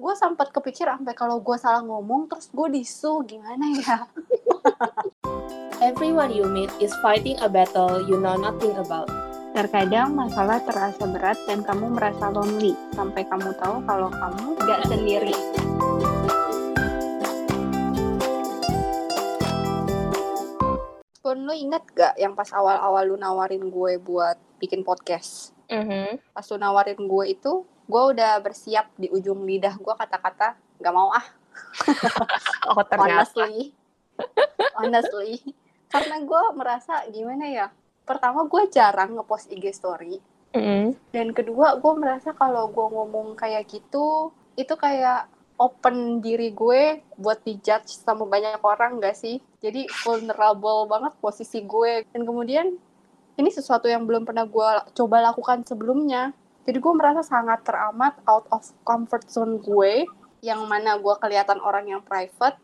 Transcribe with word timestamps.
gue 0.00 0.14
sempat 0.16 0.48
kepikir 0.48 0.88
sampai 0.88 1.12
kalau 1.12 1.44
gue 1.44 1.60
salah 1.60 1.84
ngomong 1.84 2.24
terus 2.24 2.48
gue 2.48 2.68
disu 2.72 3.20
gimana 3.28 3.68
ya 3.68 4.08
Everyone 5.84 6.32
you 6.32 6.48
meet 6.48 6.72
is 6.80 6.92
fighting 7.04 7.36
a 7.44 7.48
battle 7.48 8.00
you 8.04 8.20
know 8.20 8.36
nothing 8.36 8.72
about. 8.76 9.08
Terkadang 9.56 10.12
masalah 10.12 10.60
terasa 10.60 11.08
berat 11.08 11.40
dan 11.48 11.64
kamu 11.64 11.96
merasa 11.96 12.28
lonely, 12.28 12.76
sampai 12.92 13.24
kamu 13.24 13.56
tahu 13.56 13.80
kalau 13.88 14.12
kamu 14.12 14.48
gak 14.60 14.84
sendiri. 14.92 15.32
Pun 21.24 21.48
lu 21.48 21.54
inget 21.56 21.84
gak 21.96 22.12
yang 22.20 22.36
pas 22.36 22.52
awal-awal 22.52 23.08
lu 23.08 23.16
nawarin 23.16 23.72
gue 23.72 23.96
buat 24.04 24.36
bikin 24.60 24.84
podcast? 24.84 25.56
Mhm. 25.72 26.20
Pas 26.36 26.44
lu 26.44 26.60
nawarin 26.60 27.00
gue 27.00 27.24
itu, 27.32 27.64
gue 27.90 28.02
udah 28.14 28.38
bersiap 28.38 28.94
di 28.94 29.10
ujung 29.10 29.42
lidah 29.42 29.74
gue 29.74 29.94
kata-kata 29.98 30.54
gak 30.78 30.94
mau 30.94 31.10
ah. 31.10 31.26
Oh 32.70 32.86
ternyata. 32.86 33.26
Honestly. 33.26 33.74
Honestly. 34.78 35.34
Karena 35.90 36.22
gue 36.22 36.42
merasa 36.54 37.02
gimana 37.10 37.50
ya, 37.50 37.66
pertama 38.06 38.46
gue 38.46 38.70
jarang 38.70 39.18
ngepost 39.18 39.50
IG 39.50 39.74
story. 39.74 40.22
Mhm. 40.54 40.94
Dan 41.10 41.34
kedua, 41.34 41.78
gue 41.78 41.92
merasa 41.98 42.30
kalau 42.30 42.70
gue 42.70 42.86
ngomong 42.86 43.34
kayak 43.34 43.66
gitu, 43.66 44.30
itu 44.54 44.74
kayak 44.78 45.26
open 45.60 46.24
diri 46.24 46.54
gue 46.54 47.04
buat 47.20 47.42
dijudge 47.44 47.90
sama 47.90 48.24
banyak 48.26 48.62
orang 48.62 49.02
gak 49.02 49.18
sih? 49.18 49.42
Jadi 49.60 49.90
vulnerable 50.06 50.86
banget 50.86 51.12
posisi 51.18 51.62
gue. 51.66 52.06
Dan 52.14 52.22
kemudian, 52.22 52.66
ini 53.36 53.50
sesuatu 53.50 53.90
yang 53.90 54.06
belum 54.06 54.26
pernah 54.26 54.46
gue 54.46 54.68
coba 54.94 55.16
lakukan 55.30 55.66
sebelumnya. 55.66 56.30
Jadi 56.68 56.76
gue 56.76 56.92
merasa 56.94 57.24
sangat 57.24 57.64
teramat 57.64 58.20
out 58.28 58.46
of 58.52 58.62
comfort 58.84 59.24
zone 59.26 59.58
gue, 59.58 60.04
yang 60.44 60.64
mana 60.68 60.96
gue 61.00 61.14
kelihatan 61.20 61.58
orang 61.60 61.88
yang 61.88 62.02
private, 62.04 62.56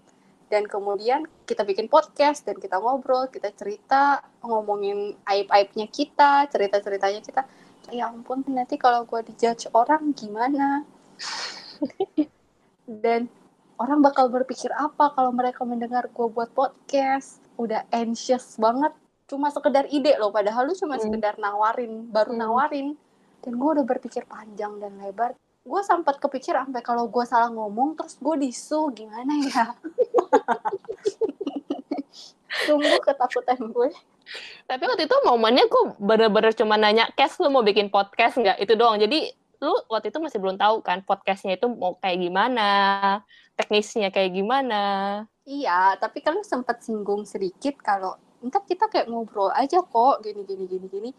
dan 0.46 0.68
kemudian 0.70 1.26
kita 1.42 1.66
bikin 1.66 1.90
podcast 1.90 2.46
dan 2.46 2.54
kita 2.60 2.78
ngobrol, 2.78 3.26
kita 3.26 3.50
cerita, 3.56 4.22
ngomongin 4.46 5.18
aib-aibnya 5.26 5.90
kita, 5.90 6.46
cerita-ceritanya 6.52 7.20
kita. 7.24 7.42
Ya 7.90 8.10
ampun, 8.10 8.42
nanti 8.50 8.78
kalau 8.78 9.06
gue 9.06 9.22
dijudge 9.26 9.70
orang 9.74 10.10
gimana? 10.14 10.82
Dan 12.86 13.26
orang 13.78 14.02
bakal 14.02 14.30
berpikir 14.30 14.70
apa 14.74 15.10
kalau 15.14 15.30
mereka 15.34 15.62
mendengar 15.66 16.10
gue 16.10 16.26
buat 16.30 16.50
podcast? 16.54 17.42
Udah 17.58 17.86
anxious 17.90 18.58
banget. 18.58 18.94
Cuma 19.26 19.50
sekedar 19.50 19.90
ide 19.90 20.14
loh, 20.18 20.30
padahal 20.30 20.70
lu 20.70 20.74
cuma 20.78 20.98
Hmm. 20.98 21.10
sekedar 21.10 21.34
nawarin, 21.38 22.06
baru 22.10 22.34
Hmm. 22.34 22.40
nawarin. 22.42 22.88
Dan 23.46 23.62
gue 23.62 23.70
udah 23.78 23.86
berpikir 23.86 24.26
panjang 24.26 24.82
dan 24.82 24.98
lebar. 24.98 25.38
Gue 25.62 25.78
sempat 25.86 26.18
kepikir 26.18 26.58
sampai 26.58 26.82
kalau 26.82 27.06
gue 27.06 27.22
salah 27.22 27.46
ngomong, 27.54 27.94
terus 27.94 28.18
gue 28.18 28.34
disu 28.42 28.90
gimana 28.90 29.38
ya? 29.38 29.70
Sungguh 32.66 32.98
ketakutan 33.06 33.70
gue. 33.70 33.90
Tapi 34.66 34.82
waktu 34.82 35.06
itu 35.06 35.16
momennya 35.22 35.70
gue 35.70 35.82
bener-bener 36.02 36.50
cuma 36.58 36.74
nanya, 36.74 37.06
Kes 37.14 37.38
lu 37.38 37.54
mau 37.54 37.62
bikin 37.62 37.86
podcast 37.86 38.42
nggak? 38.42 38.58
Itu 38.58 38.74
doang. 38.74 38.98
Jadi 38.98 39.30
lu 39.62 39.72
waktu 39.86 40.10
itu 40.10 40.18
masih 40.18 40.42
belum 40.42 40.58
tahu 40.58 40.82
kan 40.82 41.06
podcastnya 41.06 41.56
itu 41.56 41.70
mau 41.70 41.94
kayak 42.02 42.18
gimana, 42.18 42.68
teknisnya 43.54 44.10
kayak 44.10 44.34
gimana. 44.34 44.82
Iya, 45.46 45.94
tapi 46.02 46.18
kan 46.20 46.34
lu 46.34 46.42
sempat 46.42 46.82
singgung 46.82 47.22
sedikit 47.22 47.78
kalau 47.78 48.18
entar 48.42 48.66
kita 48.66 48.90
kayak 48.90 49.06
ngobrol 49.06 49.54
aja 49.54 49.80
kok, 49.80 50.26
gini 50.26 50.42
gini 50.42 50.66
gini 50.66 50.86
gini. 50.90 51.10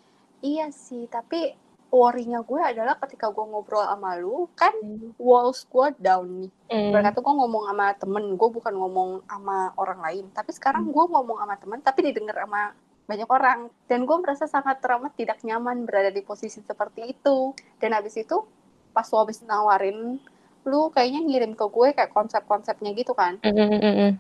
Iya 0.44 0.69
sih, 0.69 1.09
tapi 1.09 1.66
worry-nya 1.88 2.43
gue 2.43 2.59
adalah 2.59 2.99
ketika 2.99 3.31
gue 3.31 3.45
ngobrol 3.47 3.83
sama 3.83 4.19
lu, 4.19 4.47
kan 4.59 4.73
walls 5.16 5.63
gue 5.67 5.88
down 5.99 6.27
nih. 6.45 6.52
Hmm. 6.67 6.91
Berkata 6.91 7.23
gue 7.23 7.33
ngomong 7.33 7.63
sama 7.71 7.85
temen, 7.95 8.23
gue 8.35 8.49
bukan 8.52 8.73
ngomong 8.75 9.09
sama 9.25 9.71
orang 9.79 9.99
lain. 10.03 10.25
Tapi 10.35 10.52
sekarang 10.52 10.91
gue 10.91 11.05
ngomong 11.07 11.38
sama 11.39 11.55
temen, 11.55 11.79
tapi 11.79 12.11
didengar 12.11 12.44
sama 12.44 12.75
banyak 13.07 13.29
orang. 13.31 13.59
Dan 13.88 14.03
gue 14.03 14.17
merasa 14.19 14.45
sangat 14.45 14.84
teramat 14.84 15.16
tidak 15.16 15.39
nyaman 15.47 15.88
berada 15.88 16.12
di 16.12 16.19
posisi 16.22 16.59
seperti 16.59 17.16
itu. 17.16 17.56
Dan 17.79 17.95
habis 17.95 18.19
itu, 18.19 18.44
pas 18.91 19.07
lu 19.07 19.17
habis 19.23 19.39
nawarin, 19.47 20.19
lu 20.67 20.91
kayaknya 20.91 21.23
ngirim 21.23 21.56
ke 21.56 21.66
gue 21.72 21.88
kayak 21.95 22.12
konsep-konsepnya 22.12 22.91
gitu 22.91 23.16
kan. 23.16 23.39
Mm, 23.39 23.56
mm, 23.56 23.69
mm, 23.79 23.94
mm. 23.95 24.12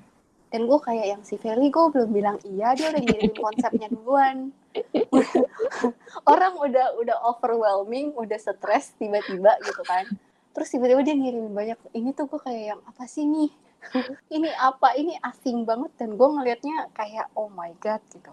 Dan 0.47 0.63
gue 0.63 0.79
kayak 0.79 1.05
yang 1.11 1.21
si 1.27 1.35
Feli, 1.35 1.67
gue 1.67 1.85
belum 1.91 2.09
bilang 2.15 2.37
iya, 2.47 2.71
dia 2.71 2.87
udah 2.87 3.01
ngirimin 3.03 3.35
konsepnya 3.35 3.87
duluan. 3.91 4.55
Orang 6.31 6.55
udah 6.63 6.95
udah 7.03 7.17
overwhelming, 7.27 8.15
udah 8.15 8.39
stres 8.39 8.95
tiba-tiba 8.95 9.59
gitu 9.67 9.83
kan. 9.83 10.07
Terus 10.55 10.67
tiba-tiba 10.71 11.03
dia 11.03 11.15
ngirimin 11.19 11.51
banyak, 11.51 11.79
ini 11.91 12.15
tuh 12.15 12.31
gue 12.31 12.39
kayak 12.39 12.63
yang 12.75 12.81
apa 12.87 13.03
sih 13.11 13.27
nih? 13.27 13.51
ini 14.35 14.47
apa? 14.55 14.95
Ini 14.95 15.19
asing 15.19 15.67
banget 15.67 15.91
dan 15.99 16.15
gue 16.15 16.27
ngelihatnya 16.27 16.95
kayak 16.95 17.27
oh 17.35 17.51
my 17.51 17.75
god 17.83 17.99
gitu. 18.07 18.31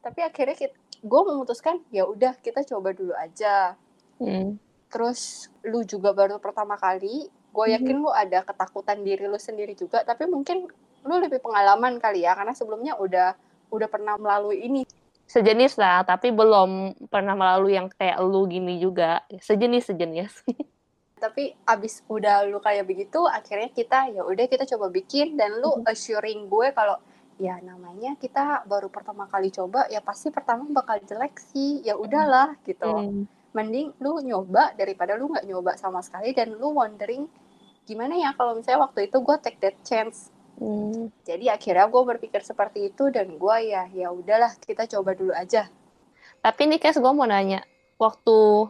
Tapi 0.00 0.20
akhirnya 0.22 0.70
gue 1.00 1.20
memutuskan 1.26 1.82
ya 1.90 2.06
udah 2.06 2.38
kita 2.38 2.62
coba 2.62 2.94
dulu 2.94 3.12
aja. 3.18 3.74
Mm. 4.22 4.54
Terus 4.86 5.50
lu 5.66 5.82
juga 5.82 6.14
baru 6.14 6.38
pertama 6.38 6.78
kali, 6.78 7.26
gue 7.30 7.66
yakin 7.74 7.96
lu 7.98 8.10
ada 8.10 8.46
ketakutan 8.46 9.02
diri 9.02 9.26
lu 9.26 9.38
sendiri 9.38 9.74
juga, 9.74 10.02
tapi 10.06 10.26
mungkin 10.26 10.66
lu 11.04 11.20
lebih 11.20 11.40
pengalaman 11.40 11.96
kali 12.00 12.24
ya, 12.24 12.36
karena 12.36 12.52
sebelumnya 12.52 12.96
udah 12.96 13.36
udah 13.70 13.88
pernah 13.88 14.18
melalui 14.18 14.66
ini. 14.66 14.82
Sejenis 15.30 15.78
lah, 15.78 16.02
tapi 16.02 16.34
belum 16.34 16.98
pernah 17.06 17.38
melalui 17.38 17.78
yang 17.78 17.86
kayak 17.86 18.18
lu 18.18 18.50
gini 18.50 18.82
juga. 18.82 19.22
Sejenis 19.30 19.94
sejenis. 19.94 20.32
Tapi 21.20 21.52
abis 21.68 22.00
udah 22.08 22.48
lu 22.48 22.64
kayak 22.64 22.88
begitu, 22.88 23.28
akhirnya 23.28 23.68
kita 23.68 24.08
ya 24.08 24.24
udah 24.24 24.48
kita 24.48 24.64
coba 24.64 24.88
bikin 24.88 25.36
dan 25.36 25.60
lu 25.60 25.84
assuring 25.84 26.48
gue 26.48 26.72
kalau 26.72 26.96
ya 27.36 27.60
namanya 27.60 28.16
kita 28.16 28.64
baru 28.64 28.88
pertama 28.88 29.28
kali 29.28 29.52
coba, 29.52 29.84
ya 29.92 30.00
pasti 30.00 30.32
pertama 30.32 30.64
bakal 30.72 30.96
jelek 31.04 31.36
sih, 31.36 31.84
ya 31.84 31.92
udahlah 31.92 32.56
gitu. 32.64 32.88
Hmm. 32.88 33.28
Mending 33.52 33.92
lu 34.00 34.24
nyoba 34.24 34.72
daripada 34.72 35.12
lu 35.20 35.28
nggak 35.28 35.44
nyoba 35.44 35.76
sama 35.76 36.00
sekali 36.00 36.32
dan 36.32 36.56
lu 36.56 36.72
wondering 36.72 37.28
gimana 37.90 38.14
ya 38.16 38.30
kalau 38.38 38.54
misalnya 38.56 38.86
waktu 38.86 39.10
itu 39.10 39.18
gue 39.18 39.36
take 39.42 39.58
that 39.58 39.76
chance 39.82 40.30
Hmm. 40.60 41.08
Jadi 41.24 41.48
akhirnya 41.48 41.88
gue 41.88 42.02
berpikir 42.04 42.44
seperti 42.44 42.92
itu 42.92 43.08
dan 43.08 43.40
gue 43.40 43.56
ya 43.64 43.88
ya 43.88 44.12
udahlah 44.12 44.52
kita 44.60 44.84
coba 44.84 45.16
dulu 45.16 45.32
aja. 45.32 45.72
Tapi 46.44 46.68
nih 46.68 46.76
Kes, 46.76 47.00
gue 47.00 47.12
mau 47.12 47.24
nanya, 47.24 47.64
waktu 47.96 48.68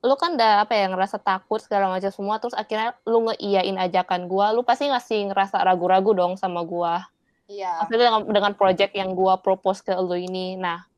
lu 0.00 0.14
kan 0.16 0.32
udah 0.32 0.64
apa 0.64 0.72
ya 0.76 0.88
ngerasa 0.88 1.20
takut 1.20 1.60
segala 1.60 1.88
macam 1.88 2.08
semua, 2.08 2.40
terus 2.40 2.56
akhirnya 2.56 2.96
lu 3.04 3.28
ngeiyain 3.28 3.76
ajakan 3.76 4.28
gua, 4.32 4.48
lu 4.52 4.64
pasti 4.64 4.88
ngasih 4.88 5.28
ngerasa 5.32 5.60
ragu-ragu 5.60 6.16
dong 6.16 6.40
sama 6.40 6.64
gua. 6.64 7.04
Iya. 7.44 7.84
Maksudnya 7.84 8.08
dengan, 8.08 8.22
dengan 8.32 8.52
project 8.56 8.92
yang 8.96 9.12
gua 9.12 9.36
propose 9.44 9.84
ke 9.84 9.92
lu 9.92 10.16
ini. 10.16 10.56
Nah, 10.56 10.88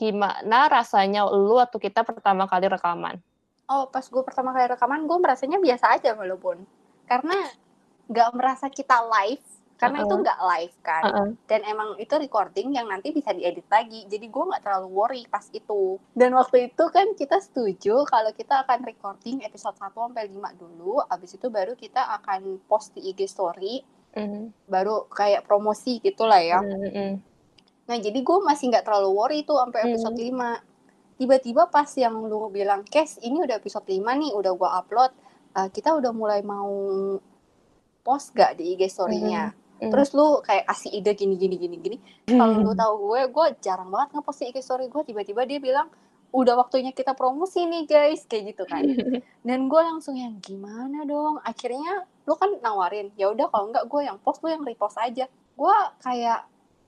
gimana 0.00 0.68
rasanya 0.72 1.28
lu 1.28 1.60
waktu 1.60 1.76
kita 1.76 2.04
pertama 2.08 2.48
kali 2.48 2.72
rekaman? 2.72 3.20
Oh 3.66 3.90
pas 3.90 4.04
gue 4.06 4.22
pertama 4.22 4.54
kali 4.54 4.70
rekaman 4.70 5.10
gue 5.10 5.18
merasanya 5.18 5.58
biasa 5.58 5.98
aja 5.98 6.14
walaupun 6.14 6.62
karena 7.10 7.50
nggak 8.06 8.30
merasa 8.32 8.66
kita 8.66 9.02
live 9.04 9.42
karena 9.76 10.00
itu 10.00 10.08
Uh-uh. 10.08 10.22
nggak 10.22 10.40
live 10.42 10.76
kan 10.80 11.04
Heeh. 11.04 11.28
dan 11.44 11.60
emang 11.62 11.94
itu 11.96 12.16
recording 12.16 12.72
yang 12.72 12.86
nanti 12.86 13.10
bisa 13.10 13.30
diedit 13.30 13.66
lagi 13.66 14.06
jadi 14.06 14.24
gue 14.24 14.44
nggak 14.46 14.62
terlalu 14.62 14.88
worry 14.88 15.22
pas 15.26 15.44
itu 15.50 16.00
dan 16.12 16.32
waktu 16.32 16.70
itu 16.70 16.84
kan 16.88 17.12
kita 17.12 17.36
setuju 17.38 18.02
kalau 18.04 18.32
kita 18.32 18.64
akan 18.64 18.80
recording 18.82 19.42
episode 19.42 19.76
1 19.76 19.92
sampai 19.92 20.26
5 20.26 20.32
dulu 20.56 21.04
abis 21.04 21.36
itu 21.36 21.46
baru 21.46 21.74
kita 21.74 22.00
akan 22.14 22.64
post 22.64 22.92
di 22.92 23.04
IG 23.06 23.26
story 23.26 23.84
Mhm. 24.12 24.64
baru 24.64 25.04
kayak 25.06 25.44
promosi 25.44 26.00
gitulah 26.00 26.40
ya 26.40 26.58
Mhm. 26.58 27.36
Nah, 27.86 27.94
jadi 27.96 28.18
gue 28.18 28.38
masih 28.40 28.66
nggak 28.66 28.82
terlalu 28.82 29.10
worry 29.12 29.40
tuh 29.42 29.60
sampai 29.60 29.78
Hmm. 29.78 29.88
episode 29.92 30.18
5. 30.18 30.58
Tiba-tiba 31.14 31.70
pas 31.70 31.86
yang 31.94 32.18
lu 32.18 32.50
bilang, 32.50 32.82
Kes, 32.82 33.22
ini 33.22 33.38
udah 33.38 33.56
episode 33.56 33.86
5 33.86 34.10
nih, 34.12 34.34
udah 34.34 34.52
gue 34.52 34.70
upload. 34.74 35.12
eh, 35.54 35.70
kita 35.70 35.94
udah 35.94 36.10
mulai 36.10 36.42
mau 36.42 36.66
post 38.06 38.30
gak 38.38 38.54
di 38.54 38.78
IG 38.78 38.86
story-nya. 38.86 39.50
Hmm. 39.82 39.90
Terus 39.90 40.14
lu 40.14 40.38
kayak 40.46 40.70
kasih 40.70 40.90
ide 40.94 41.12
gini, 41.18 41.34
gini, 41.34 41.58
gini, 41.58 41.76
gini. 41.82 41.96
Kalau 42.30 42.62
lu 42.62 42.72
tahu 42.72 42.94
gue, 43.10 43.20
gue 43.28 43.46
jarang 43.58 43.90
banget 43.90 44.14
ngepost 44.14 44.38
di 44.40 44.46
IG 44.54 44.58
story 44.62 44.86
gue. 44.86 45.02
Tiba-tiba 45.02 45.42
dia 45.42 45.58
bilang, 45.58 45.90
udah 46.30 46.54
waktunya 46.56 46.94
kita 46.94 47.12
promosi 47.18 47.66
nih 47.66 47.84
guys, 47.84 48.22
kayak 48.30 48.54
gitu 48.54 48.64
kan. 48.64 48.86
Dan 49.46 49.66
gue 49.66 49.80
langsung 49.82 50.14
yang 50.14 50.38
gimana 50.38 51.02
dong? 51.02 51.42
Akhirnya 51.42 52.06
lu 52.24 52.34
kan 52.38 52.54
nawarin, 52.62 53.10
ya 53.18 53.34
udah 53.34 53.50
kalau 53.50 53.74
nggak 53.74 53.84
gue 53.90 54.00
yang 54.06 54.18
post, 54.22 54.40
lu 54.46 54.54
yang 54.54 54.62
repost 54.62 54.96
aja. 54.96 55.26
Gue 55.58 55.76
kayak 56.00 56.46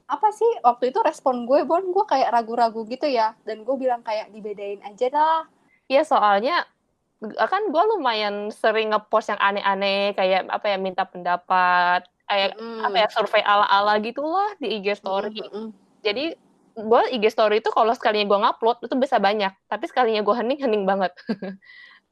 apa 0.09 0.32
sih 0.32 0.49
waktu 0.65 0.88
itu 0.88 1.05
respon 1.05 1.44
gue 1.44 1.69
Bon 1.69 1.85
gue 1.85 2.05
kayak 2.09 2.32
ragu-ragu 2.32 2.81
gitu 2.88 3.05
ya 3.05 3.37
dan 3.44 3.61
gue 3.61 3.76
bilang 3.76 4.00
kayak 4.00 4.32
dibedain 4.32 4.81
aja 4.81 5.12
dah 5.12 5.44
Iya 5.85 6.00
soalnya 6.05 6.65
kan 7.20 7.62
gue 7.67 7.82
lumayan 7.97 8.55
sering 8.55 8.94
ngepost 8.94 9.35
yang 9.35 9.41
aneh-aneh 9.43 10.15
kayak 10.15 10.47
apa 10.47 10.67
ya 10.70 10.79
minta 10.79 11.03
pendapat 11.03 12.06
kayak 12.29 12.55
Mm. 12.61 12.85
apa 12.85 12.97
ya 13.03 13.09
survei 13.11 13.43
ala-ala 13.43 13.99
gitulah 13.99 14.55
di 14.62 14.79
IG 14.79 15.00
story. 15.00 15.43
Mm-mm. 15.43 15.75
Jadi 16.05 16.37
gue 16.79 17.03
IG 17.11 17.25
story 17.35 17.59
itu 17.59 17.75
kalau 17.75 17.91
sekalinya 17.97 18.29
gue 18.31 18.38
ngupload 18.38 18.87
itu 18.87 18.94
bisa 18.94 19.19
banyak, 19.19 19.50
tapi 19.67 19.85
sekalinya 19.91 20.23
gue 20.23 20.35
hening 20.37 20.61
hening 20.62 20.85
banget. 20.87 21.12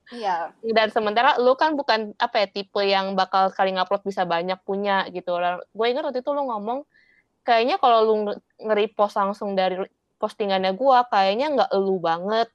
Iya. 0.07 0.55
Dan 0.63 0.95
sementara 0.95 1.35
lu 1.43 1.59
kan 1.59 1.75
bukan 1.75 2.15
apa 2.23 2.39
ya 2.39 2.47
tipe 2.47 2.79
yang 2.79 3.19
bakal 3.19 3.51
sekali 3.51 3.75
ngupload 3.75 4.07
bisa 4.07 4.23
banyak 4.23 4.55
punya 4.63 5.03
gitu. 5.11 5.35
Gue 5.75 5.87
ingat 5.91 6.07
waktu 6.07 6.23
itu 6.23 6.31
lu 6.31 6.47
ngomong 6.47 6.87
kayaknya 7.43 7.83
kalau 7.83 8.07
lu 8.07 8.15
nge-repost 8.63 9.19
langsung 9.19 9.59
dari 9.59 9.83
postingannya 10.23 10.79
gue 10.79 10.99
kayaknya 11.11 11.47
nggak 11.59 11.71
lu 11.75 11.99
banget. 11.99 12.47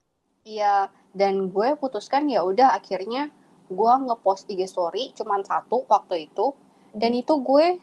Iya, 0.48 0.88
dan 1.12 1.52
gue 1.52 1.76
putuskan 1.76 2.28
ya 2.28 2.44
udah 2.44 2.76
akhirnya 2.76 3.28
gue 3.72 3.94
ngepost 4.08 4.52
IG 4.52 4.68
story 4.68 5.12
cuman 5.16 5.44
satu 5.44 5.84
waktu 5.88 6.28
itu. 6.28 6.52
Dan 6.92 7.16
itu 7.16 7.40
gue 7.40 7.80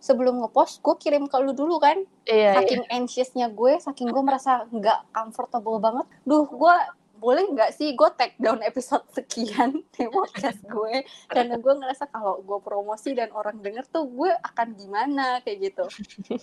sebelum 0.00 0.40
ngepost 0.40 0.80
gue 0.80 0.94
kirim 0.96 1.26
ke 1.26 1.36
lu 1.42 1.52
dulu 1.52 1.76
kan. 1.76 1.98
Iya, 2.24 2.34
iya. 2.34 2.50
saking 2.56 2.82
anxiousnya 2.88 3.46
gue 3.50 3.76
saking 3.78 4.08
gue 4.08 4.22
merasa 4.22 4.64
nggak 4.70 5.10
comfortable 5.10 5.82
banget. 5.82 6.06
Duh 6.22 6.46
gue 6.46 6.74
boleh 7.20 7.52
nggak 7.52 7.76
sih 7.76 7.92
gue 7.92 8.08
take 8.16 8.32
down 8.40 8.64
episode 8.64 9.04
sekian 9.12 9.84
di 9.94 10.08
podcast 10.08 10.62
gue? 10.64 11.04
Karena 11.28 11.60
gue 11.60 11.74
ngerasa 11.74 12.08
kalau 12.08 12.40
gue 12.40 12.58
promosi 12.64 13.12
dan 13.12 13.28
orang 13.36 13.60
denger 13.60 13.84
tuh 13.92 14.08
gue 14.08 14.30
akan 14.30 14.72
gimana 14.72 15.44
kayak 15.44 15.68
gitu. 15.68 15.84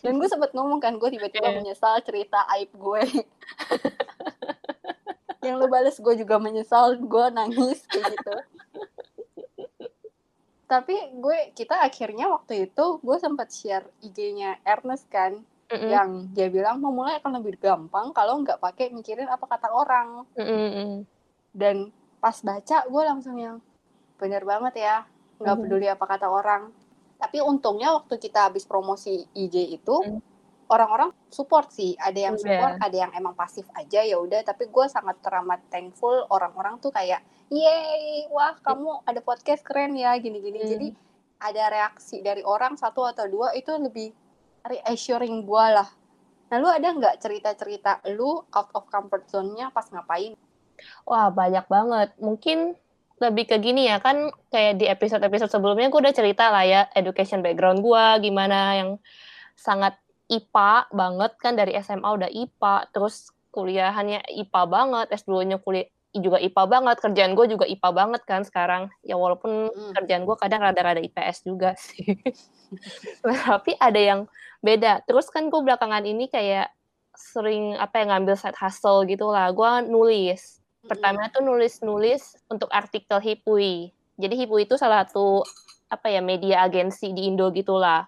Dan 0.06 0.22
gue 0.22 0.30
sempet 0.30 0.54
ngomong 0.54 0.78
kan 0.78 0.94
gue 1.02 1.10
tiba-tiba 1.10 1.50
Iya. 1.50 1.58
menyesal 1.58 1.98
cerita 2.06 2.46
aib 2.54 2.70
gue 2.78 3.02
yang 5.40 5.58
lu 5.58 5.68
bales 5.68 5.96
gue 5.96 6.14
juga 6.16 6.38
menyesal 6.38 6.98
gue 6.98 7.26
nangis 7.30 7.86
kayak 7.86 8.14
gitu 8.14 8.34
tapi 10.68 10.96
gue 11.16 11.56
kita 11.56 11.80
akhirnya 11.80 12.28
waktu 12.28 12.68
itu 12.68 12.86
gue 13.00 13.18
sempat 13.18 13.48
share 13.50 13.88
IG-nya 14.04 14.60
Ernest 14.64 15.08
kan 15.08 15.40
Mm-mm. 15.68 15.88
yang 15.88 16.10
dia 16.32 16.48
bilang 16.48 16.80
memulai 16.80 17.20
akan 17.20 17.40
lebih 17.40 17.56
gampang 17.58 18.12
kalau 18.12 18.40
nggak 18.44 18.60
pakai 18.60 18.92
mikirin 18.92 19.28
apa 19.28 19.48
kata 19.48 19.68
orang 19.68 20.28
Mm-mm. 20.36 21.08
dan 21.56 21.92
pas 22.20 22.36
baca 22.44 22.84
gue 22.84 23.04
langsung 23.04 23.40
yang 23.40 23.64
bener 24.18 24.44
banget 24.44 24.84
ya 24.84 24.96
nggak 25.40 25.56
Mhm. 25.56 25.64
peduli 25.64 25.88
apa 25.88 26.06
kata 26.06 26.28
orang 26.28 26.74
tapi 27.18 27.42
untungnya 27.42 27.96
waktu 27.96 28.18
kita 28.18 28.52
habis 28.52 28.68
promosi 28.68 29.24
IG 29.34 29.56
itu 29.72 29.96
Mm. 30.04 30.20
Orang-orang 30.68 31.10
support 31.28 31.72
sih 31.72 31.96
ada 31.98 32.16
yang 32.18 32.36
Iya. 32.36 32.44
support 32.44 32.74
ada 32.80 32.98
yang 32.98 33.12
emang 33.12 33.34
pasif 33.34 33.68
aja 33.74 34.04
ya 34.04 34.18
udah 34.18 34.44
tapi 34.44 34.68
gue 34.68 34.86
sangat 34.88 35.20
teramat 35.20 35.64
thankful 35.68 36.28
orang-orang 36.28 36.78
tuh 36.78 36.92
kayak 36.92 37.20
yeay 37.48 38.28
wah 38.28 38.56
kamu 38.60 39.04
ada 39.04 39.20
podcast 39.20 39.64
keren 39.64 39.96
ya 39.96 40.16
gini-gini 40.16 40.60
Hmm. 40.62 40.70
jadi 40.70 40.88
ada 41.38 41.64
reaksi 41.70 42.20
dari 42.20 42.42
orang 42.42 42.76
satu 42.76 43.06
atau 43.06 43.26
dua 43.26 43.54
itu 43.54 43.70
lebih 43.72 44.12
reassuring 44.64 45.44
gue 45.44 45.66
lah 45.72 45.88
nah 46.48 46.58
lu 46.58 46.68
ada 46.68 46.88
nggak 46.88 47.20
cerita-cerita 47.20 48.00
lu 48.12 48.40
out 48.48 48.70
of 48.74 48.88
comfort 48.88 49.28
zone-nya 49.28 49.68
pas 49.70 49.88
ngapain 49.88 50.36
Wah, 51.10 51.34
banyak 51.34 51.66
banget. 51.66 52.14
Mungkin 52.22 52.78
lebih 53.18 53.50
ke 53.50 53.58
gini 53.58 53.90
ya, 53.90 53.98
kan 53.98 54.30
kayak 54.54 54.78
di 54.78 54.86
episode-episode 54.86 55.50
sebelumnya 55.50 55.90
gue 55.90 55.98
udah 55.98 56.14
cerita 56.14 56.54
lah 56.54 56.62
ya, 56.62 56.86
education 56.94 57.42
background 57.42 57.82
gue, 57.82 58.06
gimana 58.22 58.78
yang 58.78 58.90
sangat 59.58 59.98
IPA 60.28 60.92
banget, 60.92 61.32
kan 61.40 61.56
dari 61.56 61.74
SMA 61.80 62.08
udah 62.08 62.28
IPA, 62.28 62.92
terus 62.92 63.32
kuliahannya 63.52 64.22
IPA 64.28 64.62
banget, 64.68 65.08
S2-nya 65.24 65.58
kuliah 65.64 65.88
juga 66.18 66.42
IPA 66.42 66.64
banget, 66.66 66.98
kerjaan 66.98 67.32
gue 67.38 67.46
juga 67.46 67.66
IPA 67.68 67.90
banget 67.94 68.22
kan 68.26 68.42
sekarang. 68.44 68.90
Ya 69.06 69.16
walaupun 69.16 69.70
Mm. 69.70 69.94
kerjaan 69.98 70.24
gue 70.26 70.36
kadang 70.40 70.62
rada-rada 70.64 71.02
IPS 71.02 71.46
juga 71.46 71.78
sih. 71.78 72.18
Tapi 73.24 73.78
ada 73.78 74.00
yang 74.00 74.20
beda. 74.60 75.06
Terus 75.06 75.30
kan 75.30 75.48
gue 75.48 75.62
belakangan 75.62 76.04
ini 76.04 76.28
kayak 76.28 76.74
sering 77.18 77.74
apa 77.78 78.02
ya 78.02 78.06
ngambil 78.14 78.36
side 78.38 78.58
hustle 78.58 79.06
gitu 79.06 79.30
lah. 79.30 79.50
Gue 79.54 79.86
nulis. 79.86 80.62
Pertama 80.88 81.28
tuh 81.34 81.44
nulis-nulis 81.44 82.40
untuk 82.48 82.72
artikel 82.72 83.20
Hipui. 83.20 83.92
Jadi 84.18 84.34
Hipui 84.40 84.66
itu 84.66 84.80
salah 84.80 85.04
satu 85.06 85.44
apa 85.88 86.08
ya 86.12 86.24
media 86.24 86.64
agensi 86.64 87.12
di 87.12 87.28
Indo 87.28 87.52
gitulah. 87.52 88.08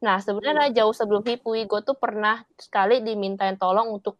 Nah 0.00 0.16
sebenarnya 0.20 0.72
jauh 0.72 0.96
sebelum 0.96 1.20
Hipui, 1.24 1.68
gue 1.68 1.80
tuh 1.84 1.96
pernah 1.96 2.40
sekali 2.56 3.04
dimintain 3.04 3.56
tolong 3.60 4.00
untuk 4.00 4.16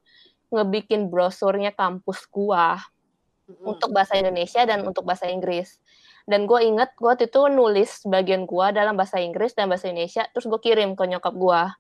ngebikin 0.51 1.09
brosurnya 1.09 1.71
kampus 1.73 2.27
gua 2.27 2.77
Mm-mm. 3.47 3.71
untuk 3.77 3.95
bahasa 3.95 4.19
Indonesia 4.19 4.67
dan 4.67 4.83
untuk 4.83 5.07
bahasa 5.07 5.31
Inggris. 5.31 5.79
Dan 6.27 6.45
gue 6.45 6.61
inget 6.63 6.93
gue 6.99 7.07
waktu 7.07 7.31
itu 7.31 7.49
nulis 7.49 8.05
bagian 8.07 8.45
gua 8.45 8.75
dalam 8.75 8.99
bahasa 8.99 9.23
Inggris 9.23 9.55
dan 9.57 9.71
bahasa 9.71 9.89
Indonesia, 9.89 10.27
terus 10.31 10.47
gue 10.51 10.61
kirim 10.61 10.99
ke 10.99 11.07
nyokap 11.07 11.35
gua 11.35 11.75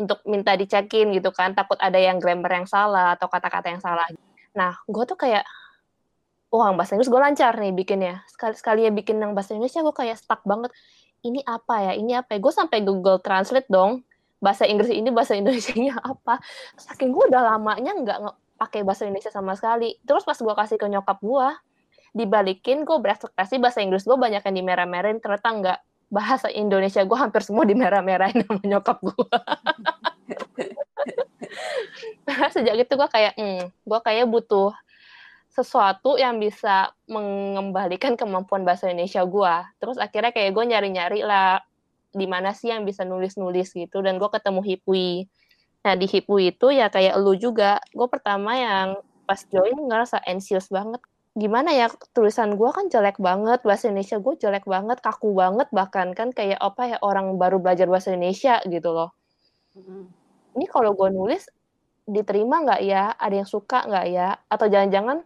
untuk 0.00 0.24
minta 0.24 0.56
dicekin 0.56 1.12
gitu 1.12 1.28
kan, 1.28 1.52
takut 1.52 1.76
ada 1.76 2.00
yang 2.00 2.16
grammar 2.16 2.48
yang 2.56 2.64
salah 2.64 3.16
atau 3.20 3.28
kata-kata 3.28 3.68
yang 3.68 3.82
salah. 3.84 4.08
Nah, 4.56 4.80
gue 4.88 5.04
tuh 5.04 5.20
kayak, 5.20 5.44
wah 6.48 6.72
bahasa 6.72 6.96
Inggris 6.96 7.12
gue 7.12 7.20
lancar 7.20 7.52
nih 7.60 7.72
bikinnya. 7.76 8.24
Sekali 8.32 8.56
sekalinya 8.56 8.96
bikin 8.96 9.20
yang 9.20 9.36
bahasa 9.36 9.52
Indonesia 9.52 9.84
gue 9.84 9.94
kayak 9.94 10.16
stuck 10.16 10.40
banget. 10.48 10.72
Ini 11.20 11.40
apa 11.44 11.90
ya? 11.90 11.92
Ini 11.96 12.12
apa? 12.24 12.36
ya? 12.36 12.38
Gue 12.40 12.52
sampai 12.52 12.80
Google 12.80 13.20
Translate 13.20 13.68
dong. 13.68 14.00
Bahasa 14.40 14.64
Inggris 14.64 14.88
ini 14.88 15.12
bahasa 15.12 15.36
Indonesia-nya 15.36 16.00
apa? 16.12 16.40
Saking 16.80 17.12
gue 17.12 17.24
udah 17.28 17.56
lamanya 17.56 17.92
nggak 17.92 18.18
pakai 18.56 18.80
bahasa 18.84 19.04
Indonesia 19.04 19.28
sama 19.28 19.52
sekali. 19.52 20.00
Terus 20.04 20.24
pas 20.24 20.36
gue 20.36 20.54
kasih 20.56 20.76
ke 20.80 20.86
nyokap 20.88 21.20
gue, 21.20 21.48
dibalikin 22.16 22.88
gue 22.88 22.96
berekspektasi 22.96 23.60
bahasa 23.60 23.84
Inggris 23.84 24.08
gue 24.08 24.16
banyak 24.16 24.40
yang 24.40 24.56
dimerah-merahin, 24.64 25.20
ternyata 25.20 25.48
nggak. 25.52 25.80
Bahasa 26.10 26.50
Indonesia 26.50 27.06
gue 27.06 27.18
hampir 27.20 27.38
semua 27.46 27.62
dimerah-merahin 27.70 28.42
sama 28.42 28.62
nyokap 28.64 28.98
gue. 29.04 29.28
Nah, 32.30 32.46
sejak 32.46 32.78
itu 32.78 32.94
gue 32.94 33.08
kayak, 33.10 33.34
hmm, 33.34 33.74
gue 33.74 34.00
kayak 34.06 34.30
butuh 34.30 34.70
sesuatu 35.60 36.16
yang 36.16 36.40
bisa 36.40 36.96
mengembalikan 37.04 38.16
kemampuan 38.16 38.64
bahasa 38.64 38.88
Indonesia 38.88 39.20
gue. 39.28 39.54
Terus 39.76 40.00
akhirnya 40.00 40.32
kayak 40.32 40.56
gue 40.56 40.64
nyari-nyari 40.64 41.20
lah 41.20 41.60
di 42.10 42.24
mana 42.24 42.56
sih 42.56 42.72
yang 42.72 42.88
bisa 42.88 43.04
nulis-nulis 43.04 43.76
gitu. 43.76 44.00
Dan 44.00 44.16
gue 44.16 44.30
ketemu 44.32 44.64
Hipui. 44.64 45.28
Nah 45.84 45.94
di 45.96 46.08
Hipui 46.08 46.56
itu 46.56 46.72
ya 46.72 46.88
kayak 46.88 47.20
lu 47.20 47.36
juga. 47.36 47.78
Gue 47.92 48.08
pertama 48.08 48.56
yang 48.56 48.88
pas 49.28 49.44
join 49.52 49.76
ngerasa 49.76 50.24
anxious 50.24 50.72
banget. 50.72 50.98
Gimana 51.38 51.70
ya 51.70 51.86
tulisan 52.10 52.58
gue 52.58 52.70
kan 52.72 52.88
jelek 52.88 53.20
banget. 53.20 53.62
Bahasa 53.62 53.92
Indonesia 53.92 54.18
gue 54.18 54.34
jelek 54.40 54.64
banget, 54.66 54.98
kaku 54.98 55.36
banget. 55.36 55.68
Bahkan 55.70 56.18
kan 56.18 56.34
kayak 56.34 56.58
apa 56.58 56.96
ya 56.96 56.98
orang 57.04 57.38
baru 57.38 57.62
belajar 57.62 57.86
bahasa 57.86 58.10
Indonesia 58.10 58.58
gitu 58.66 58.90
loh. 58.90 59.14
Ini 60.56 60.66
kalau 60.66 60.98
gue 60.98 61.08
nulis 61.14 61.46
diterima 62.10 62.66
nggak 62.66 62.82
ya? 62.82 63.14
Ada 63.14 63.34
yang 63.44 63.48
suka 63.48 63.86
nggak 63.86 64.06
ya? 64.10 64.34
Atau 64.50 64.66
jangan-jangan 64.66 65.22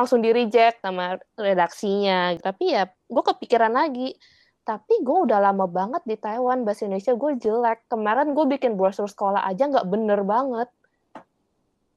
langsung 0.00 0.24
di 0.24 0.32
reject 0.32 0.80
sama 0.80 1.20
redaksinya. 1.36 2.36
Tapi 2.40 2.72
ya 2.72 2.88
gue 2.88 3.24
kepikiran 3.24 3.72
lagi. 3.76 4.16
Tapi 4.64 5.04
gue 5.04 5.18
udah 5.28 5.40
lama 5.40 5.68
banget 5.68 6.02
di 6.08 6.16
Taiwan 6.16 6.64
bahasa 6.64 6.88
Indonesia 6.88 7.12
gue 7.12 7.30
jelek. 7.36 7.84
Kemarin 7.92 8.32
gue 8.32 8.44
bikin 8.56 8.80
brosur 8.80 9.08
sekolah 9.08 9.44
aja 9.44 9.68
nggak 9.68 9.86
bener 9.88 10.24
banget. 10.24 10.68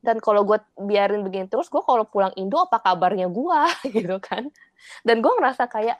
Dan 0.03 0.19
kalau 0.19 0.43
gue 0.43 0.59
biarin 0.75 1.23
begini 1.23 1.47
terus, 1.47 1.71
gue 1.71 1.79
kalau 1.79 2.03
pulang 2.03 2.35
Indo 2.35 2.59
apa 2.59 2.83
kabarnya 2.83 3.31
gue 3.31 3.59
gitu 3.95 4.19
kan? 4.19 4.51
Dan 5.07 5.23
gue 5.23 5.31
ngerasa 5.31 5.71
kayak 5.71 5.95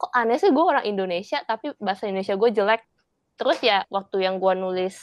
kok 0.00 0.12
aneh 0.14 0.38
sih 0.38 0.54
gue 0.54 0.64
orang 0.64 0.86
Indonesia 0.86 1.42
tapi 1.44 1.74
bahasa 1.82 2.06
Indonesia 2.06 2.38
gue 2.38 2.50
jelek. 2.54 2.82
Terus 3.34 3.58
ya 3.64 3.82
waktu 3.90 4.22
yang 4.22 4.38
gue 4.38 4.54
nulis 4.54 4.94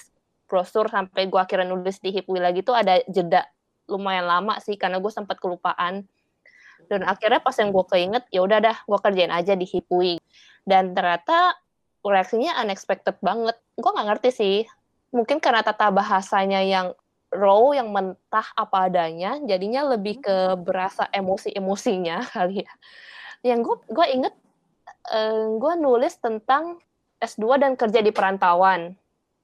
brosur 0.47 0.87
sampai 0.87 1.27
gue 1.27 1.39
akhirnya 1.41 1.75
nulis 1.75 1.99
di 1.99 2.15
lagi 2.39 2.63
tuh 2.63 2.71
ada 2.71 3.03
jeda 3.11 3.43
lumayan 3.91 4.27
lama 4.27 4.59
sih 4.63 4.79
karena 4.79 5.03
gue 5.03 5.11
sempat 5.11 5.39
kelupaan 5.43 6.07
dan 6.87 7.03
akhirnya 7.03 7.43
pas 7.43 7.55
yang 7.59 7.69
gue 7.71 7.85
keinget 7.91 8.23
ya 8.31 8.41
udah 8.43 8.59
dah 8.63 8.77
gue 8.83 8.99
kerjain 8.99 9.31
aja 9.31 9.53
di 9.53 9.67
Hipwi 9.67 10.19
dan 10.67 10.91
ternyata 10.91 11.55
reaksinya 12.03 12.59
unexpected 12.63 13.19
banget. 13.19 13.59
Gue 13.75 13.91
nggak 13.91 14.07
ngerti 14.15 14.29
sih. 14.31 14.57
Mungkin 15.11 15.39
karena 15.39 15.63
tata 15.63 15.91
bahasanya 15.91 16.63
yang 16.63 16.95
raw 17.27 17.75
yang 17.75 17.91
mentah 17.91 18.47
apa 18.55 18.87
adanya 18.87 19.35
jadinya 19.43 19.83
lebih 19.95 20.23
ke 20.23 20.55
berasa 20.59 21.07
emosi-emosinya 21.11 22.23
kali 22.35 22.63
ya. 22.63 22.73
Yang 23.43 23.59
gue 23.63 23.77
gue 23.91 24.07
inget 24.11 24.33
eh, 25.11 25.45
gue 25.55 25.73
nulis 25.79 26.15
tentang 26.19 26.79
S2 27.17 27.59
dan 27.59 27.71
kerja 27.75 27.99
di 28.03 28.11
perantauan. 28.13 28.95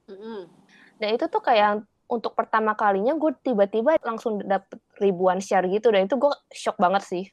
Mm-mm. 0.03 0.51
dan 0.99 1.15
itu 1.15 1.31
tuh 1.31 1.39
kayak 1.39 1.79
untuk 2.13 2.37
pertama 2.37 2.77
kalinya 2.77 3.17
gue 3.17 3.33
tiba-tiba 3.41 3.97
langsung 4.05 4.37
dapet 4.45 4.77
ribuan 5.01 5.41
share 5.41 5.65
gitu. 5.65 5.89
Dan 5.89 6.05
itu 6.05 6.21
gue 6.21 6.29
shock 6.53 6.77
banget 6.77 7.01
sih. 7.01 7.25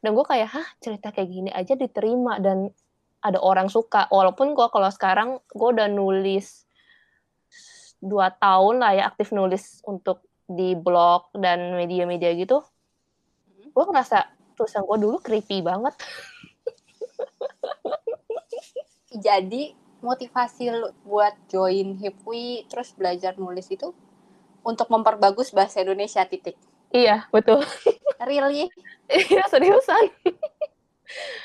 Dan 0.00 0.16
gue 0.16 0.24
kayak 0.24 0.48
hah 0.48 0.66
cerita 0.80 1.12
kayak 1.12 1.28
gini 1.28 1.50
aja 1.52 1.76
diterima 1.76 2.40
dan 2.40 2.72
ada 3.20 3.36
orang 3.40 3.68
suka. 3.68 4.08
Walaupun 4.08 4.56
gue 4.56 4.66
kalau 4.72 4.88
sekarang 4.88 5.40
gue 5.52 5.68
udah 5.68 5.88
nulis 5.92 6.64
dua 8.04 8.32
tahun 8.36 8.84
lah 8.84 8.92
ya 8.96 9.02
aktif 9.08 9.32
nulis 9.32 9.80
untuk 9.88 10.24
di 10.44 10.76
blog 10.76 11.32
dan 11.36 11.72
media-media 11.76 12.36
gitu. 12.36 12.60
Gue 13.72 13.84
ngerasa 13.88 14.28
tulisan 14.56 14.84
gue 14.84 14.98
dulu 15.00 15.16
creepy 15.20 15.64
banget. 15.64 15.96
Jadi 19.14 19.72
motivasi 20.04 20.68
lu 20.68 20.92
buat 21.08 21.32
join 21.48 21.96
Hipwi 21.96 22.68
terus 22.68 22.92
belajar 22.92 23.40
nulis 23.40 23.64
itu 23.72 23.96
untuk 24.64 24.88
memperbagus 24.88 25.52
bahasa 25.52 25.84
Indonesia 25.84 26.24
titik. 26.24 26.56
iya 26.90 27.28
betul 27.30 27.60
Really? 28.24 28.72
Iya 29.04 29.44
seriusan. 29.52 30.08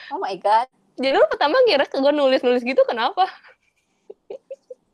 Oh 0.09 0.17
my 0.17 0.39
god. 0.39 0.71
Jadi 0.95 1.11
lu 1.11 1.27
pertama 1.27 1.59
ngira 1.67 1.83
ke 1.83 1.99
gue 1.99 2.13
nulis-nulis 2.15 2.63
gitu 2.63 2.79
kenapa? 2.87 3.27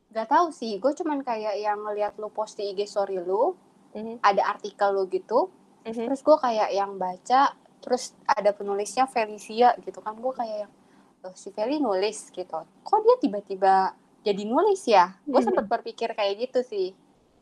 Gak 0.10 0.32
tahu 0.32 0.48
sih, 0.50 0.79
gue 0.79 0.91
cuman 0.96 1.22
kayak 1.22 1.60
yang 1.60 1.84
ngeliat 1.84 2.15
lu 2.15 2.32
post 2.32 2.55
di 2.55 2.72
IG 2.72 2.88
story 2.88 3.20
lu, 3.20 3.53
Mhm, 3.91 4.20
ada 4.24 4.44
artikel 4.50 4.91
lu 4.91 5.05
gitu, 5.08 5.51
mhm. 5.84 6.08
terus 6.08 6.20
gue 6.20 6.38
kayak 6.39 6.70
yang 6.72 6.96
baca, 6.96 7.51
terus 7.79 8.12
ada 8.27 8.51
penulisnya 8.51 9.08
Felicia 9.08 9.75
gitu 9.84 10.00
kan, 10.00 10.15
gue 10.15 10.34
kayak 10.36 10.58
yang, 10.67 10.74
loh 11.22 11.36
si 11.36 11.51
Feli 11.51 11.79
nulis 11.79 12.32
gitu, 12.32 12.60
kok 12.65 13.00
dia 13.03 13.15
tiba-tiba 13.20 13.91
jadi 14.24 14.41
nulis 14.48 14.84
ya? 14.88 15.15
Gue 15.27 15.39
Mhm. 15.44 15.48
sempat 15.51 15.65
berpikir 15.67 16.12
kayak 16.12 16.48
gitu 16.48 16.60
sih, 16.63 16.88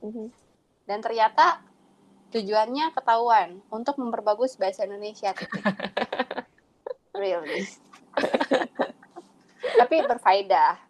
Mhm. 0.02 0.30
Dan 0.84 1.00
ternyata 1.00 1.64
tujuannya 2.34 2.92
ketahuan 2.98 3.62
untuk 3.70 4.02
memperbagus 4.02 4.58
bahasa 4.58 4.90
Indonesia. 4.90 5.32
titik. 5.38 5.54
really. 7.14 7.62
Tapi 9.80 9.96
berfaedah. 10.10 10.82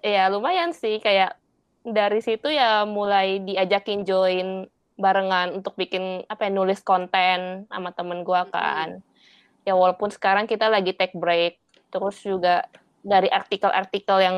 Iya 0.00 0.28
lumayan 0.32 0.72
sih 0.72 1.00
kayak 1.00 1.36
dari 1.84 2.20
situ 2.20 2.52
ya 2.52 2.84
mulai 2.84 3.40
diajakin 3.40 4.04
join 4.04 4.68
barengan 5.00 5.56
untuk 5.56 5.76
bikin 5.80 6.28
apa 6.28 6.48
ya 6.48 6.52
nulis 6.52 6.84
konten 6.84 7.64
sama 7.68 7.90
temen 7.96 8.20
gua 8.20 8.44
kan. 8.48 9.00
Ya 9.64 9.72
walaupun 9.76 10.12
sekarang 10.12 10.44
kita 10.44 10.68
lagi 10.68 10.92
take 10.92 11.16
break 11.16 11.60
terus 11.88 12.20
juga 12.20 12.68
dari 13.00 13.32
artikel-artikel 13.32 14.18
yang 14.20 14.36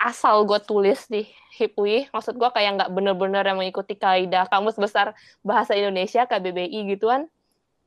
asal 0.00 0.48
gue 0.48 0.56
tulis 0.64 1.04
di 1.12 1.28
Hipwi, 1.60 2.08
maksud 2.08 2.40
gua 2.40 2.48
kayak 2.56 2.80
nggak 2.80 2.90
bener-bener 2.96 3.44
yang 3.44 3.60
mengikuti 3.60 3.92
kaidah 3.92 4.48
kamus 4.48 4.80
besar 4.80 5.12
bahasa 5.44 5.76
Indonesia 5.76 6.24
KBBI 6.24 6.96
gituan. 6.96 7.28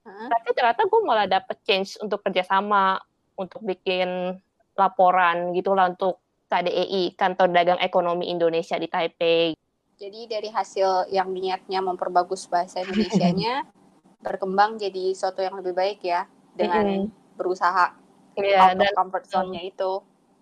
Hah? 0.05 0.29
Tapi 0.29 0.53
ternyata 0.53 0.85
gue 0.85 1.01
malah 1.01 1.25
dapet 1.25 1.57
change 1.65 1.97
untuk 1.97 2.21
kerjasama, 2.21 3.01
untuk 3.33 3.65
bikin 3.65 4.37
laporan 4.77 5.57
gitulah 5.57 5.89
untuk 5.89 6.21
KDEI, 6.53 7.17
Kantor 7.17 7.49
Dagang 7.49 7.81
Ekonomi 7.81 8.29
Indonesia 8.29 8.77
di 8.77 8.85
Taipei. 8.85 9.57
Jadi 9.97 10.29
dari 10.29 10.53
hasil 10.53 11.09
yang 11.09 11.33
niatnya 11.33 11.81
memperbagus 11.81 12.45
bahasa 12.45 12.85
Indonesianya 12.85 13.65
berkembang 14.25 14.77
jadi 14.77 15.17
suatu 15.17 15.41
yang 15.41 15.57
lebih 15.57 15.73
baik 15.73 16.05
ya 16.05 16.29
dengan 16.53 17.09
berusaha 17.33 18.03
Iya, 18.33 18.73
out 18.73 18.81
dan 18.81 18.89
of 18.89 18.97
comfort 18.97 19.25
zone-nya 19.29 19.61
itu. 19.61 19.91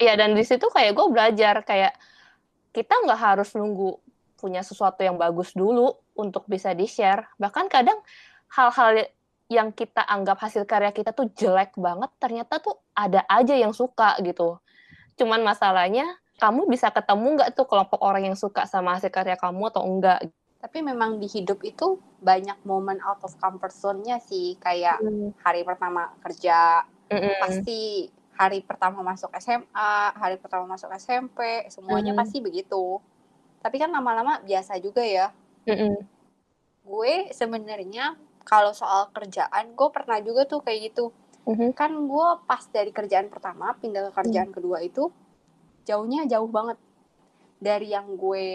Iya 0.02 0.18
dan 0.18 0.34
di 0.34 0.42
situ 0.42 0.66
kayak 0.66 0.98
gue 0.98 1.08
belajar 1.14 1.62
kayak 1.62 1.94
kita 2.74 3.06
nggak 3.06 3.20
harus 3.22 3.54
nunggu 3.54 4.02
punya 4.42 4.66
sesuatu 4.66 5.06
yang 5.06 5.22
bagus 5.22 5.54
dulu 5.54 5.94
untuk 6.18 6.50
bisa 6.50 6.74
di 6.74 6.90
share. 6.90 7.30
Bahkan 7.38 7.70
kadang 7.70 8.02
hal-hal 8.50 9.06
yang 9.52 9.70
kita 9.70 10.02
anggap 10.02 10.42
hasil 10.42 10.66
karya 10.66 10.90
kita 10.90 11.14
tuh 11.14 11.30
jelek 11.38 11.78
banget, 11.78 12.10
ternyata 12.18 12.58
tuh 12.58 12.82
ada 12.98 13.22
aja 13.30 13.54
yang 13.54 13.78
suka 13.78 14.18
gitu. 14.26 14.58
Cuman 15.22 15.46
masalahnya 15.46 16.18
kamu 16.42 16.66
bisa 16.66 16.90
ketemu 16.90 17.38
nggak 17.38 17.54
tuh 17.54 17.70
kelompok 17.70 18.02
orang 18.02 18.34
yang 18.34 18.38
suka 18.40 18.66
sama 18.66 18.98
hasil 18.98 19.14
karya 19.14 19.38
kamu 19.38 19.70
atau 19.70 19.86
enggak? 19.86 20.26
Tapi 20.58 20.82
memang 20.82 21.22
di 21.22 21.30
hidup 21.30 21.62
itu 21.62 22.02
banyak 22.18 22.58
momen 22.66 22.98
out 23.06 23.22
of 23.22 23.38
comfort 23.38 23.74
zone-nya 23.74 24.18
sih 24.18 24.58
kayak 24.58 24.98
hari 25.46 25.62
pertama 25.62 26.10
kerja 26.26 26.86
Mm-mm. 27.12 27.38
pasti 27.42 28.10
hari 28.36 28.64
pertama 28.66 29.04
masuk 29.06 29.30
SMA, 29.38 29.94
hari 30.16 30.38
pertama 30.40 30.66
masuk 30.66 30.90
SMP, 30.96 31.68
semuanya 31.70 32.16
Mhm. 32.16 32.20
pasti 32.20 32.38
begitu. 32.40 33.00
Tapi 33.62 33.78
kan 33.78 33.94
lama-lama 33.94 34.42
biasa 34.42 34.82
juga 34.82 35.06
ya. 35.06 35.30
Mm-mm. 35.70 36.02
Gue 36.82 37.30
sebenarnya 37.30 38.18
kalau 38.42 38.74
soal 38.74 39.14
kerjaan, 39.14 39.78
gue 39.78 39.90
pernah 39.94 40.18
juga 40.20 40.50
tuh 40.50 40.66
kayak 40.66 40.80
gitu. 40.92 41.14
Mhm. 41.46 41.78
Kan 41.78 41.94
gue 41.94 42.28
pas 42.50 42.64
dari 42.74 42.90
kerjaan 42.90 43.30
pertama 43.30 43.74
pindah 43.78 44.10
ke 44.10 44.12
kerjaan 44.26 44.50
kedua 44.50 44.82
itu 44.82 45.14
jauhnya 45.86 46.26
jauh 46.26 46.50
banget. 46.50 46.78
Dari 47.62 47.94
yang 47.94 48.18
gue 48.18 48.48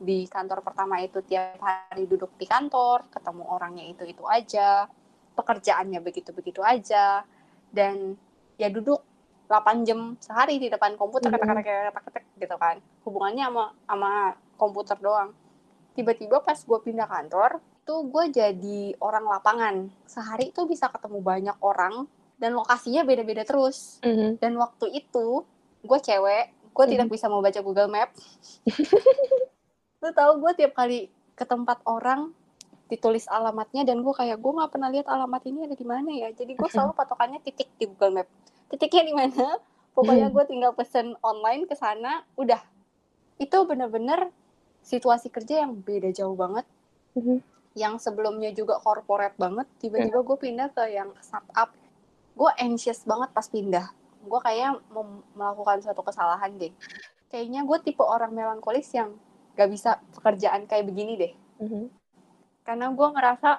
di 0.00 0.24
kantor 0.24 0.64
pertama 0.64 0.96
itu 1.04 1.20
tiap 1.20 1.60
hari 1.60 2.08
duduk 2.08 2.32
di 2.40 2.48
kantor, 2.48 3.12
ketemu 3.12 3.44
orangnya 3.44 3.84
itu-itu 3.84 4.24
aja, 4.24 4.88
pekerjaannya 5.36 6.00
begitu-begitu 6.00 6.64
aja, 6.64 7.20
dan 7.68 8.16
ya 8.60 8.68
duduk 8.68 9.00
8 9.48 9.82
jam 9.82 10.14
sehari 10.20 10.60
di 10.60 10.68
depan 10.68 10.94
komputer 10.94 11.32
Mhm. 11.32 11.40
ketek-ketek 11.40 12.24
gitu 12.38 12.56
kan. 12.60 12.76
Hubungannya 13.02 13.48
sama 13.48 13.64
sama 13.88 14.12
komputer 14.54 15.00
doang. 15.00 15.32
Tiba-tiba 15.96 16.44
pas 16.44 16.54
gue 16.54 16.78
pindah 16.78 17.08
kantor, 17.08 17.58
tuh 17.82 18.06
gue 18.06 18.30
jadi 18.30 18.94
orang 19.00 19.24
lapangan. 19.26 19.74
Sehari 20.06 20.52
tuh 20.54 20.68
bisa 20.68 20.86
ketemu 20.86 21.18
banyak 21.18 21.56
orang 21.64 22.06
dan 22.38 22.54
lokasinya 22.54 23.02
beda-beda 23.02 23.42
terus. 23.42 23.98
Mhm. 24.04 24.38
Dan 24.38 24.54
waktu 24.54 24.86
itu 24.94 25.42
gue 25.82 25.98
cewek, 25.98 26.44
gue 26.70 26.84
Mhm. 26.86 26.92
tidak 26.94 27.08
bisa 27.10 27.26
membaca 27.26 27.58
Google 27.58 27.90
Map. 27.90 28.14
Lu 30.04 30.10
tahu 30.14 30.32
gue 30.46 30.52
tiap 30.54 30.72
kali 30.76 31.10
ke 31.34 31.42
tempat 31.42 31.82
orang 31.84 32.30
ditulis 32.90 33.30
alamatnya 33.30 33.86
dan 33.86 34.02
gue 34.02 34.10
kayak 34.10 34.42
gue 34.42 34.52
nggak 34.52 34.70
pernah 34.74 34.90
lihat 34.90 35.06
alamat 35.06 35.42
ini 35.46 35.70
ada 35.70 35.76
di 35.78 35.86
mana 35.86 36.10
ya. 36.10 36.28
Jadi 36.34 36.58
gue 36.58 36.68
selalu 36.74 36.92
patokannya 36.98 37.38
titik 37.40 37.70
di 37.78 37.86
Google 37.86 38.20
Map. 38.20 38.28
Titiknya 38.68 39.02
di 39.06 39.14
mana? 39.14 39.46
Pokoknya 39.96 40.30
gue 40.30 40.44
tinggal 40.46 40.72
pesen 40.74 41.14
online 41.22 41.66
ke 41.66 41.74
sana, 41.74 42.26
udah. 42.38 42.62
Itu 43.38 43.66
bener-bener 43.66 44.30
situasi 44.82 45.30
kerja 45.30 45.66
yang 45.66 45.78
beda 45.78 46.10
jauh 46.14 46.34
banget. 46.34 46.66
Mhm. 47.18 47.42
Yang 47.78 47.94
sebelumnya 48.02 48.50
juga 48.50 48.82
corporate 48.82 49.38
banget, 49.38 49.66
tiba-tiba 49.78 50.22
gue 50.22 50.36
pindah 50.38 50.68
ke 50.74 50.90
yang 50.90 51.10
startup. 51.22 51.70
Gue 52.34 52.50
anxious 52.58 53.02
banget 53.06 53.30
pas 53.30 53.46
pindah. 53.46 53.86
Gue 54.26 54.40
kayak 54.42 54.78
mau 54.90 55.06
melakukan 55.34 55.82
suatu 55.82 56.02
kesalahan 56.02 56.54
deh. 56.58 56.74
Kayaknya 57.30 57.62
gue 57.62 57.78
tipe 57.82 58.02
orang 58.02 58.34
melankolis 58.34 58.90
yang 58.94 59.14
gak 59.54 59.70
bisa 59.70 59.98
pekerjaan 60.18 60.66
kayak 60.66 60.86
begini 60.86 61.14
deh. 61.18 61.32
Mhm. 61.62 61.99
Karena 62.70 62.86
gue 62.86 63.08
ngerasa 63.10 63.50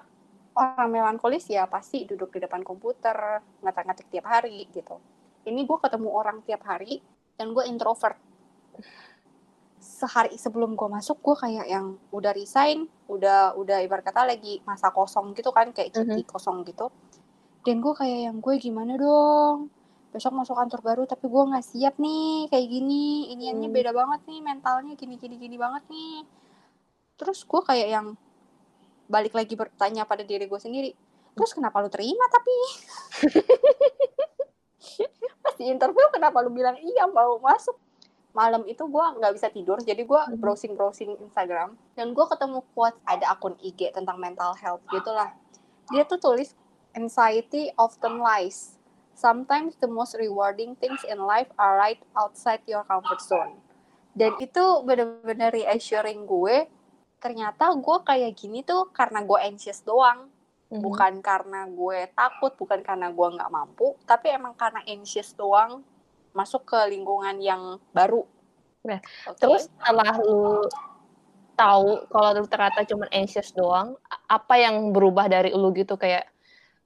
orang 0.56 0.88
melankolis 0.88 1.44
ya 1.52 1.68
pasti 1.68 2.08
duduk 2.08 2.32
di 2.32 2.48
depan 2.48 2.64
komputer, 2.64 3.44
ngetik-ngetik 3.60 4.08
tiap 4.08 4.24
hari 4.32 4.72
gitu. 4.72 5.04
Ini 5.44 5.68
gue 5.68 5.78
ketemu 5.84 6.08
orang 6.16 6.40
tiap 6.48 6.64
hari 6.64 7.04
dan 7.36 7.52
gue 7.52 7.60
introvert. 7.68 8.16
Sehari 9.84 10.40
sebelum 10.40 10.80
gue 10.80 10.88
masuk, 10.88 11.20
gue 11.20 11.36
kayak 11.44 11.68
yang 11.68 12.00
udah 12.16 12.32
resign, 12.32 12.88
udah 13.12 13.52
udah 13.60 13.84
ibarat 13.84 14.08
kata 14.08 14.24
lagi 14.24 14.64
masa 14.64 14.96
kosong 14.96 15.36
gitu 15.36 15.52
kan, 15.52 15.76
kayak 15.76 15.92
cuti 15.92 16.24
kosong 16.24 16.64
gitu. 16.64 16.88
Dan 17.68 17.84
gue 17.84 17.92
kayak 17.92 18.32
yang 18.32 18.40
gue 18.40 18.56
gimana 18.64 18.96
dong? 18.96 19.68
Besok 20.16 20.40
masuk 20.40 20.56
kantor 20.56 20.80
baru 20.88 21.04
tapi 21.04 21.28
gue 21.28 21.44
nggak 21.52 21.68
siap 21.68 22.00
nih 22.00 22.48
kayak 22.48 22.64
gini, 22.64 23.28
iniannya 23.36 23.68
Hmm. 23.68 23.76
beda 23.76 23.92
banget 23.92 24.24
nih, 24.24 24.40
mentalnya 24.40 24.96
gini 24.96 25.20
gini 25.20 25.36
gini 25.36 25.60
banget 25.60 25.84
nih. 25.92 26.24
Terus 27.20 27.44
gue 27.44 27.60
kayak 27.60 27.90
yang 27.92 28.08
balik 29.12 29.36
lagi 29.36 29.54
bertanya 29.54 30.08
pada 30.08 30.24
diri 30.24 30.48
gue 30.48 30.56
sendiri 30.56 30.96
terus 31.32 31.52
kenapa 31.52 31.80
lu 31.80 31.88
terima 31.88 32.24
tapi? 32.28 32.56
Pas 35.42 35.56
di 35.56 35.66
interview 35.68 36.06
kenapa 36.12 36.40
lu 36.42 36.52
bilang 36.52 36.78
iya 36.80 37.06
mau 37.08 37.38
masuk. 37.38 37.76
Malam 38.32 38.64
itu 38.64 38.88
gue 38.88 39.06
nggak 39.20 39.34
bisa 39.36 39.52
tidur 39.52 39.76
jadi 39.78 40.08
gue 40.08 40.22
Mhm. 40.32 40.40
browsing 40.40 40.74
browsing 40.74 41.20
Instagram 41.20 41.76
dan 41.94 42.16
gue 42.16 42.26
ketemu 42.26 42.64
quote 42.72 42.96
ada 43.04 43.36
akun 43.36 43.60
IG 43.60 43.92
tentang 43.92 44.16
mental 44.16 44.56
health 44.56 44.80
gitulah. 44.88 45.36
Dia 45.92 46.08
tuh 46.08 46.16
tulis 46.16 46.56
anxiety 46.92 47.76
often 47.76 48.24
lies. 48.24 48.80
Sometimes 49.12 49.76
the 49.84 49.92
most 49.92 50.16
rewarding 50.16 50.80
things 50.80 51.04
in 51.04 51.20
life 51.20 51.52
are 51.60 51.76
right 51.76 52.00
outside 52.16 52.64
your 52.64 52.88
comfort 52.88 53.20
zone. 53.20 53.60
Dan 54.12 54.36
itu 54.40 54.64
bener-bener 54.84 55.52
reassuring 55.52 56.24
gue 56.24 56.68
ternyata 57.22 57.70
gue 57.78 57.98
kayak 58.02 58.32
gini 58.34 58.66
tuh 58.66 58.90
karena 58.92 59.22
gue 59.22 59.40
anxious 59.40 59.86
doang 59.86 60.28
Mhm. 60.72 60.82
bukan 60.82 61.14
karena 61.20 61.68
gue 61.68 62.00
takut 62.16 62.56
bukan 62.56 62.80
karena 62.82 63.12
gue 63.12 63.28
nggak 63.38 63.52
mampu 63.52 63.94
tapi 64.08 64.32
emang 64.32 64.56
karena 64.56 64.80
anxious 64.88 65.36
doang 65.36 65.84
masuk 66.32 66.64
ke 66.64 66.80
lingkungan 66.90 67.38
yang 67.44 67.76
baru 67.92 68.24
Nah, 68.82 68.98
Oke. 69.30 69.38
Terus 69.38 69.70
setelah 69.70 70.18
lu 70.26 70.66
tahu 71.54 72.02
kalau 72.10 72.30
lu 72.34 72.46
ternyata 72.50 72.82
cuma 72.90 73.06
anxious 73.14 73.54
doang, 73.54 73.94
apa 74.26 74.58
yang 74.58 74.90
berubah 74.90 75.30
dari 75.30 75.54
lu 75.54 75.70
gitu 75.78 75.94
kayak 76.02 76.26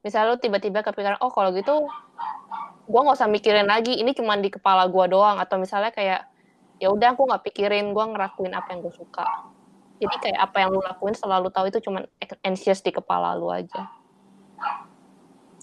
misalnya 0.03 0.35
lu 0.35 0.37
tiba-tiba 0.37 0.83
kepikiran 0.83 1.17
oh 1.23 1.31
kalau 1.31 1.55
gitu 1.55 1.87
gua 2.85 3.01
nggak 3.07 3.17
usah 3.17 3.31
mikirin 3.31 3.65
lagi 3.65 3.95
ini 3.97 4.11
cuma 4.11 4.35
di 4.37 4.51
kepala 4.51 4.85
gua 4.91 5.07
doang 5.07 5.37
atau 5.39 5.55
misalnya 5.57 5.89
kayak 5.95 6.27
ya 6.77 6.91
udah 6.91 7.15
aku 7.15 7.23
nggak 7.25 7.43
pikirin 7.47 7.95
gua 7.95 8.11
ngelakuin 8.11 8.51
apa 8.51 8.75
yang 8.75 8.83
gue 8.83 8.93
suka. 8.93 9.54
Jadi 9.95 10.15
kayak 10.19 10.39
apa 10.51 10.57
yang 10.63 10.75
lu 10.75 10.81
lakuin 10.83 11.15
selalu 11.15 11.47
tahu 11.49 11.71
itu 11.71 11.79
cuma 11.79 12.03
anxious 12.43 12.83
di 12.83 12.91
kepala 12.91 13.35
lu 13.37 13.51
aja. 13.51 13.91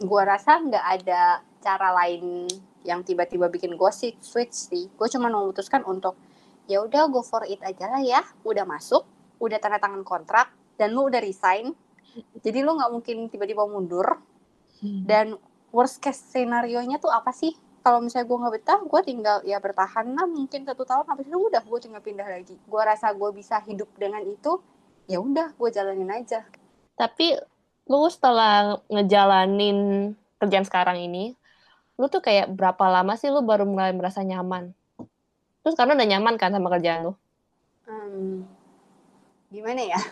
gue 0.03 0.23
rasa 0.27 0.59
nggak 0.59 0.87
ada 0.99 1.47
cara 1.63 1.95
lain 1.95 2.51
yang 2.83 3.07
tiba-tiba 3.07 3.47
bikin 3.47 3.79
gue 3.79 3.91
switch 4.19 4.51
sih 4.51 4.91
gue 4.91 5.09
cuma 5.15 5.31
memutuskan 5.31 5.87
untuk 5.87 6.19
ya 6.67 6.83
udah 6.83 7.07
go 7.07 7.23
for 7.23 7.47
it 7.47 7.63
aja 7.63 7.87
lah 7.87 8.03
ya 8.03 8.19
udah 8.43 8.67
masuk 8.67 9.07
udah 9.39 9.63
tanda 9.63 9.79
tangan 9.79 10.03
kontrak 10.03 10.51
dan 10.75 10.91
lu 10.91 11.07
udah 11.07 11.23
resign 11.23 11.71
Jadi 12.45 12.59
lu 12.61 12.77
nggak 12.77 12.93
mungkin 12.93 13.17
tiba-tiba 13.33 13.65
mundur. 13.65 14.21
Hmm. 14.83 15.05
Dan 15.07 15.27
worst 15.73 16.03
case 16.03 16.21
scenario-nya 16.21 17.01
tuh 17.01 17.09
apa 17.09 17.33
sih? 17.33 17.57
Kalau 17.83 17.99
misalnya 17.99 18.31
gue 18.31 18.39
nggak 18.39 18.55
betah, 18.63 18.81
gue 18.87 19.01
tinggal 19.03 19.37
ya 19.43 19.59
bertahan 19.59 20.15
lah 20.15 20.27
mungkin 20.31 20.63
satu 20.63 20.87
tahun 20.87 21.03
habis 21.11 21.27
itu 21.27 21.35
udah 21.35 21.67
gue 21.67 21.79
tinggal 21.83 21.99
pindah 21.99 22.29
lagi. 22.31 22.55
Gue 22.55 22.83
rasa 22.83 23.11
gue 23.11 23.31
bisa 23.35 23.59
hidup 23.67 23.91
dengan 23.99 24.23
itu, 24.23 24.63
ya 25.11 25.19
udah 25.19 25.51
gue 25.59 25.69
jalanin 25.75 26.15
aja. 26.15 26.47
Tapi 26.95 27.35
lu 27.91 28.07
setelah 28.07 28.79
ngejalanin 28.87 30.15
kerjaan 30.39 30.63
sekarang 30.63 31.03
ini, 31.03 31.35
lu 31.99 32.07
tuh 32.07 32.23
kayak 32.23 32.55
berapa 32.55 32.87
lama 32.87 33.19
sih 33.19 33.35
lu 33.35 33.43
baru 33.43 33.67
mulai 33.67 33.91
merasa 33.91 34.23
nyaman? 34.23 34.71
Terus 35.67 35.75
karena 35.75 35.99
udah 35.99 36.07
nyaman 36.07 36.39
kan 36.39 36.55
sama 36.55 36.71
kerjaan 36.71 37.11
lu? 37.11 37.13
Hmm, 37.87 38.47
gimana 39.51 39.83
ya? 39.83 39.99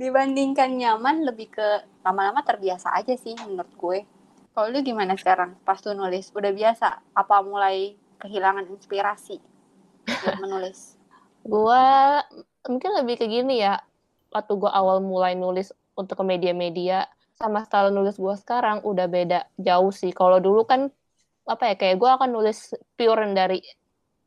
Dibandingkan 0.00 0.72
nyaman 0.72 1.28
lebih 1.28 1.52
ke 1.52 1.84
lama-lama 2.00 2.40
terbiasa 2.40 2.96
aja 2.96 3.12
sih 3.20 3.36
menurut 3.36 3.68
gue. 3.76 4.08
Kalau 4.60 4.76
lu 4.76 4.84
gimana 4.84 5.16
sekarang 5.16 5.56
pas 5.64 5.80
lu 5.88 5.96
nulis? 5.96 6.28
Udah 6.36 6.52
biasa? 6.52 7.00
Apa 7.16 7.40
mulai 7.40 7.96
kehilangan 8.20 8.68
inspirasi 8.68 9.40
buat 10.04 10.36
menulis? 10.44 11.00
Gua 11.40 12.20
mungkin 12.68 12.92
lebih 12.92 13.24
ke 13.24 13.24
gini 13.24 13.64
ya. 13.64 13.80
Waktu 14.28 14.60
gua 14.60 14.76
awal 14.76 15.00
mulai 15.00 15.32
nulis 15.32 15.72
untuk 15.96 16.20
ke 16.20 16.24
media-media 16.28 17.08
sama 17.40 17.64
style 17.64 17.88
nulis 17.88 18.20
gua 18.20 18.36
sekarang 18.36 18.84
udah 18.84 19.08
beda 19.08 19.48
jauh 19.56 19.88
sih. 19.96 20.12
Kalau 20.12 20.36
dulu 20.44 20.68
kan 20.68 20.92
apa 21.48 21.72
ya 21.72 21.74
kayak 21.80 21.96
gua 21.96 22.20
akan 22.20 22.28
nulis 22.28 22.76
pure 23.00 23.32
dari 23.32 23.64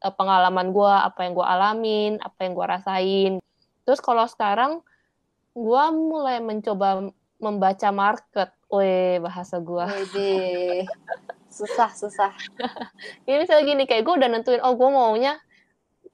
eh, 0.02 0.14
pengalaman 0.18 0.74
gua, 0.74 1.06
apa 1.06 1.30
yang 1.30 1.38
gua 1.38 1.54
alamin, 1.54 2.18
apa 2.26 2.42
yang 2.42 2.58
gua 2.58 2.82
rasain. 2.82 3.38
Terus 3.86 4.02
kalau 4.02 4.26
sekarang 4.26 4.82
gua 5.54 5.94
mulai 5.94 6.42
mencoba 6.42 7.14
membaca 7.38 7.90
market. 7.94 8.50
Weh, 8.74 9.22
bahasa 9.22 9.62
gua. 9.62 9.86
Wede. 9.86 10.90
Susah, 11.54 11.94
susah. 11.94 12.34
Ini 13.30 13.46
misalnya 13.46 13.62
gini, 13.62 13.86
kayak 13.86 14.10
gue 14.10 14.14
udah 14.18 14.26
nentuin, 14.26 14.58
oh 14.66 14.74
gue 14.74 14.90
maunya 14.90 15.38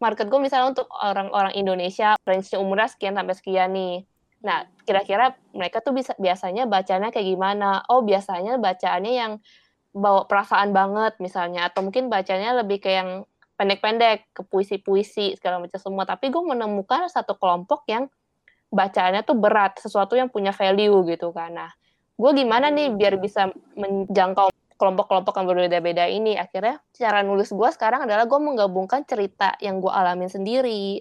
market 0.03 0.27
gue 0.27 0.35
misalnya 0.35 0.75
untuk 0.75 0.91
orang-orang 0.91 1.55
Indonesia, 1.55 2.19
range 2.27 2.51
umurnya 2.59 2.91
sekian 2.91 3.15
sampai 3.15 3.35
sekian 3.35 3.71
nih. 3.71 4.03
Nah, 4.43 4.67
kira-kira 4.87 5.35
mereka 5.51 5.79
tuh 5.79 5.95
bisa 5.95 6.11
biasanya 6.19 6.67
bacanya 6.67 7.07
kayak 7.11 7.23
gimana? 7.23 7.83
Oh, 7.87 8.03
biasanya 8.03 8.59
bacaannya 8.59 9.13
yang 9.15 9.31
bawa 9.95 10.27
perasaan 10.27 10.75
banget 10.75 11.19
misalnya, 11.23 11.71
atau 11.71 11.87
mungkin 11.87 12.07
bacanya 12.07 12.59
lebih 12.59 12.83
kayak 12.83 12.97
yang 12.99 13.11
pendek-pendek, 13.59 14.31
ke 14.35 14.43
puisi-puisi, 14.43 15.35
segala 15.35 15.59
macam 15.59 15.79
semua. 15.79 16.07
Tapi 16.07 16.31
gue 16.31 16.43
menemukan 16.43 17.11
satu 17.11 17.35
kelompok 17.35 17.83
yang 17.91 18.07
bacaannya 18.71 19.23
tuh 19.27 19.35
berat, 19.35 19.79
sesuatu 19.83 20.15
yang 20.15 20.31
punya 20.31 20.55
value 20.55 21.03
gitu 21.11 21.35
kan. 21.35 21.51
Nah, 21.55 21.71
gue 22.19 22.31
gimana 22.35 22.67
nih 22.67 22.91
biar 22.99 23.15
bisa 23.15 23.47
menjangkau 23.79 24.51
kelompok-kelompok 24.75 25.33
yang 25.39 25.47
berbeda-beda 25.47 26.05
ini? 26.11 26.35
Akhirnya 26.35 26.83
cara 26.91 27.23
nulis 27.23 27.47
gue 27.51 27.69
sekarang 27.71 28.03
adalah 28.03 28.27
gue 28.27 28.39
menggabungkan 28.39 29.07
cerita 29.07 29.55
yang 29.63 29.79
gue 29.79 29.91
alamin 29.91 30.27
sendiri 30.27 30.99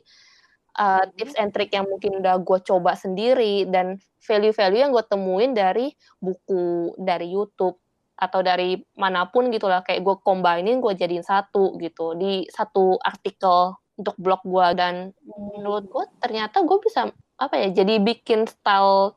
uh, 0.78 1.04
tips 1.18 1.34
and 1.37 1.50
trick 1.50 1.75
yang 1.75 1.84
mungkin 1.90 2.22
udah 2.22 2.38
gue 2.40 2.58
coba 2.62 2.94
sendiri 2.94 3.66
dan 3.66 3.98
value-value 4.22 4.80
yang 4.80 4.94
gue 4.94 5.04
temuin 5.04 5.52
dari 5.52 5.90
buku 6.22 6.94
dari 6.96 7.34
YouTube 7.34 7.76
atau 8.18 8.42
dari 8.42 8.78
mana 8.98 9.30
pun 9.30 9.46
gitulah 9.50 9.82
kayak 9.87 10.02
gue 10.02 10.16
combinein 10.26 10.82
gue 10.82 10.92
jadiin 10.94 11.22
satu 11.22 11.78
gitu 11.78 12.18
di 12.18 12.46
satu 12.50 12.98
artikel 12.98 13.78
untuk 13.94 14.14
blog 14.18 14.42
gue 14.42 14.66
dan 14.75 15.14
menurut 15.54 15.87
gue 15.87 16.04
ternyata 16.18 16.66
gue 16.66 16.78
bisa 16.82 17.10
apa 17.38 17.54
ya 17.54 17.70
jadi 17.70 18.02
bikin 18.02 18.50
style 18.50 19.14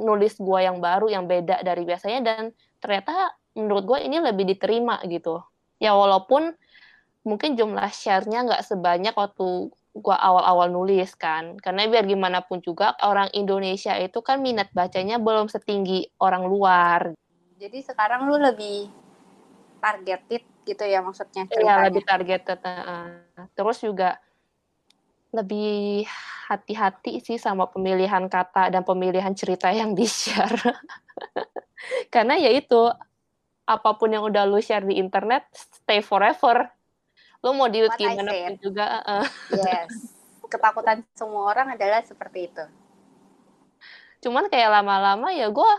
nulis 0.00 0.34
gue 0.38 0.60
yang 0.60 0.82
baru 0.82 1.06
yang 1.06 1.24
beda 1.30 1.62
dari 1.62 1.86
biasanya 1.86 2.20
dan 2.24 2.42
ternyata 2.82 3.34
menurut 3.54 3.84
gue 3.86 3.98
ini 4.02 4.18
lebih 4.18 4.44
diterima 4.48 4.98
gitu. 5.06 5.42
Ya 5.78 5.94
walaupun 5.94 6.54
mungkin 7.24 7.56
jumlah 7.56 7.88
share-nya 7.94 8.44
nggak 8.44 8.66
sebanyak 8.66 9.14
waktu 9.14 9.70
gue 9.94 10.16
awal-awal 10.16 10.68
nulis 10.74 11.14
kan. 11.14 11.54
Karena 11.62 11.86
biar 11.86 12.04
gimana 12.04 12.42
pun 12.42 12.58
juga 12.58 12.98
orang 13.06 13.30
Indonesia 13.30 13.94
itu 13.94 14.18
kan 14.20 14.42
minat 14.42 14.74
bacanya 14.74 15.22
belum 15.22 15.46
setinggi 15.46 16.18
orang 16.18 16.44
luar. 16.50 17.14
Jadi 17.58 17.78
sekarang 17.86 18.26
lu 18.26 18.36
lebih 18.36 18.90
targeted 19.78 20.42
gitu 20.64 20.84
ya 20.88 21.04
maksudnya 21.04 21.44
ya 21.44 21.52
ceritanya. 21.52 21.84
lebih 21.92 22.02
targeted 22.08 22.58
terus 23.52 23.78
juga 23.84 24.16
lebih 25.34 26.06
hati-hati 26.46 27.18
sih 27.18 27.36
sama 27.42 27.66
pemilihan 27.66 28.30
kata 28.30 28.70
dan 28.70 28.86
pemilihan 28.86 29.34
cerita 29.34 29.74
yang 29.74 29.98
di 29.98 30.06
share 30.06 30.54
karena 32.14 32.38
ya 32.38 32.54
itu 32.54 32.92
apa 33.64 33.96
pun 33.96 34.12
yang 34.12 34.24
udah 34.28 34.44
lu 34.44 34.60
share 34.60 34.84
di 34.84 35.00
internet 35.00 35.48
stay 35.56 36.04
forever. 36.04 36.68
Lu 37.40 37.56
mau 37.56 37.68
di 37.68 37.84
What 37.84 37.96
gimana 37.96 38.30
pun 38.32 38.54
juga 38.60 39.00
uh, 39.04 39.26
Yes. 39.52 40.12
Ketakutan 40.48 41.02
semua 41.16 41.50
orang 41.50 41.74
adalah 41.74 42.04
seperti 42.04 42.52
itu. 42.52 42.64
cuman 44.24 44.48
kayak 44.48 44.72
lama-lama 44.72 45.36
ya 45.36 45.52
gue 45.52 45.72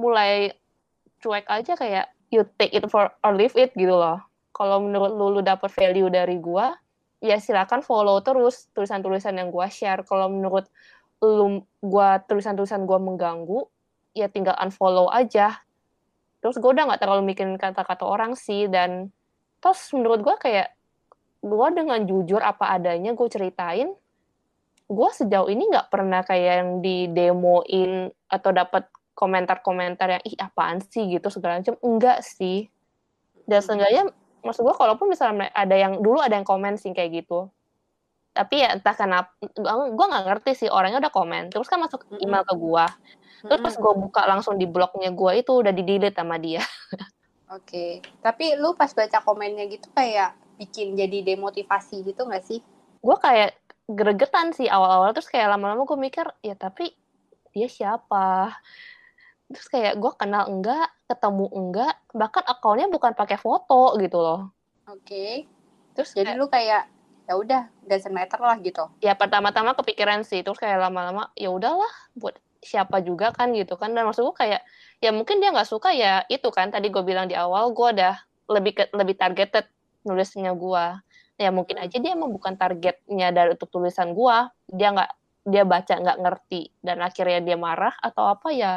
mulai 0.00 0.56
cuek 1.20 1.44
aja 1.44 1.76
kayak 1.76 2.08
you 2.32 2.40
take 2.56 2.72
it 2.72 2.88
for 2.88 3.12
or 3.20 3.36
leave 3.36 3.52
it 3.52 3.76
gitu 3.76 3.92
loh. 3.92 4.16
Kalau 4.56 4.80
menurut 4.80 5.12
lu 5.12 5.36
lu 5.36 5.40
dapet 5.44 5.68
value 5.76 6.08
dari 6.08 6.40
gue 6.40 6.66
ya 7.20 7.40
silakan 7.40 7.80
follow 7.80 8.20
terus 8.20 8.68
tulisan-tulisan 8.76 9.36
yang 9.36 9.48
gue 9.48 9.66
share. 9.72 10.04
Kalau 10.04 10.28
menurut 10.28 10.68
lu 11.24 11.64
gua 11.80 12.20
tulisan-tulisan 12.20 12.84
gue 12.84 12.98
mengganggu 13.00 13.64
ya 14.12 14.28
tinggal 14.28 14.56
unfollow 14.60 15.08
aja. 15.08 15.60
Terus 16.44 16.60
gue 16.60 16.70
udah 16.70 16.84
nggak 16.92 17.00
terlalu 17.00 17.32
mikirin 17.32 17.56
kata-kata 17.56 18.04
orang 18.04 18.36
sih 18.36 18.68
dan 18.68 19.10
terus 19.64 19.90
menurut 19.96 20.20
gue 20.20 20.36
kayak 20.36 20.76
gue 21.40 21.68
dengan 21.72 22.04
jujur 22.04 22.40
apa 22.40 22.76
adanya 22.76 23.16
gue 23.16 23.28
ceritain 23.28 23.90
gue 24.86 25.10
sejauh 25.10 25.50
ini 25.50 25.66
nggak 25.66 25.90
pernah 25.90 26.22
kayak 26.22 26.54
yang 26.62 26.70
di 26.78 27.10
demoin 27.10 28.06
atau 28.30 28.50
dapat 28.54 28.86
komentar-komentar 29.16 30.20
yang 30.20 30.22
ih 30.22 30.36
apaan 30.38 30.78
sih? 30.84 31.08
gitu 31.10 31.26
segala 31.32 31.58
macam. 31.58 31.74
Enggak 31.82 32.22
sih. 32.22 32.70
Dan 33.48 33.64
seenggaknya 33.64 34.12
maksud 34.46 34.62
gue 34.62 34.74
kalaupun 34.78 35.10
misalnya 35.10 35.50
ada 35.50 35.74
yang 35.74 35.98
dulu 35.98 36.22
ada 36.22 36.38
yang 36.38 36.46
komen 36.46 36.78
sih 36.78 36.94
kayak 36.94 37.26
gitu. 37.26 37.50
Tapi 38.36 38.62
ya 38.62 38.76
entah 38.78 38.94
kenapa 38.94 39.32
gue 39.90 40.06
nggak 40.06 40.24
ngerti 40.28 40.50
sih 40.64 40.68
orangnya 40.70 41.02
udah 41.02 41.12
komen 41.12 41.48
terus 41.50 41.66
kan 41.66 41.80
masuk 41.80 42.04
email 42.20 42.44
ke 42.44 42.52
gue 42.52 42.86
terus 43.46 43.60
pas 43.62 43.74
gue 43.76 43.92
buka 43.96 44.22
langsung 44.28 44.60
di 44.60 44.66
blognya 44.68 45.12
gue 45.12 45.32
itu 45.40 45.52
udah 45.52 45.72
di 45.74 45.82
delete 45.82 46.16
sama 46.16 46.38
dia. 46.38 46.62
Oke. 47.56 48.02
Tapi 48.22 48.58
lu 48.58 48.74
pas 48.74 48.90
baca 48.90 49.18
komennya 49.22 49.66
gitu 49.70 49.90
kayak 49.94 50.34
bikin 50.56 50.96
jadi 50.96 51.36
demotivasi 51.36 52.00
gitu 52.06 52.26
nggak 52.26 52.44
sih? 52.44 52.60
gue 53.06 53.16
kayak 53.22 53.54
gregetan 53.86 54.50
sih 54.50 54.66
awal-awal 54.66 55.14
terus 55.14 55.30
kayak 55.30 55.54
lama-lama 55.54 55.86
gue 55.86 55.98
mikir 55.98 56.26
ya 56.42 56.58
tapi 56.58 56.90
dia 57.54 57.70
siapa 57.70 58.50
terus 59.46 59.66
kayak 59.70 59.94
gue 59.98 60.12
kenal 60.18 60.50
enggak 60.50 60.90
ketemu 61.06 61.46
enggak 61.54 61.94
bahkan 62.10 62.42
akunnya 62.46 62.90
bukan 62.90 63.14
pakai 63.14 63.38
foto 63.38 63.94
gitu 63.98 64.18
loh 64.18 64.50
Oke. 64.86 65.46
terus 65.98 66.14
Jadi 66.14 66.34
kayak, 66.34 66.38
lu 66.38 66.46
kayak 66.46 66.82
ya 67.26 67.34
udah 67.34 67.62
doesn't 67.82 68.14
matter 68.14 68.38
lah 68.38 68.54
gitu. 68.62 68.86
ya 69.02 69.18
pertama-tama 69.18 69.74
kepikiran 69.74 70.22
sih 70.22 70.46
terus 70.46 70.62
kayak 70.62 70.78
lama-lama 70.78 71.34
ya 71.34 71.50
udahlah 71.50 71.90
buat 72.14 72.38
siapa 72.62 73.02
juga 73.02 73.34
kan 73.34 73.50
gitu 73.54 73.74
kan 73.74 73.94
dan 73.94 74.06
maksud 74.06 74.26
gue 74.30 74.36
kayak 74.38 74.62
ya 75.02 75.10
mungkin 75.10 75.42
dia 75.42 75.50
nggak 75.50 75.66
suka 75.66 75.90
ya 75.94 76.22
itu 76.30 76.46
kan 76.54 76.70
tadi 76.70 76.90
gue 76.90 77.02
bilang 77.02 77.26
di 77.26 77.34
awal 77.34 77.74
gue 77.74 77.98
udah 77.98 78.14
lebih 78.50 78.72
ke, 78.78 78.84
lebih 78.94 79.18
targeted 79.18 79.66
nulisnya 80.06 80.54
gue 80.54 80.84
ya 81.36 81.50
mungkin 81.52 81.82
aja 81.82 81.96
dia 81.98 82.14
emang 82.14 82.32
bukan 82.32 82.54
targetnya 82.56 83.28
dari 83.34 83.54
untuk 83.54 83.68
tulisan 83.68 84.14
gue 84.14 84.36
dia 84.72 84.88
nggak 84.94 85.10
dia 85.46 85.62
baca 85.62 85.94
nggak 85.94 86.18
ngerti 86.22 86.62
dan 86.82 87.02
akhirnya 87.02 87.40
dia 87.42 87.56
marah 87.58 87.94
atau 88.02 88.34
apa 88.34 88.50
ya 88.50 88.74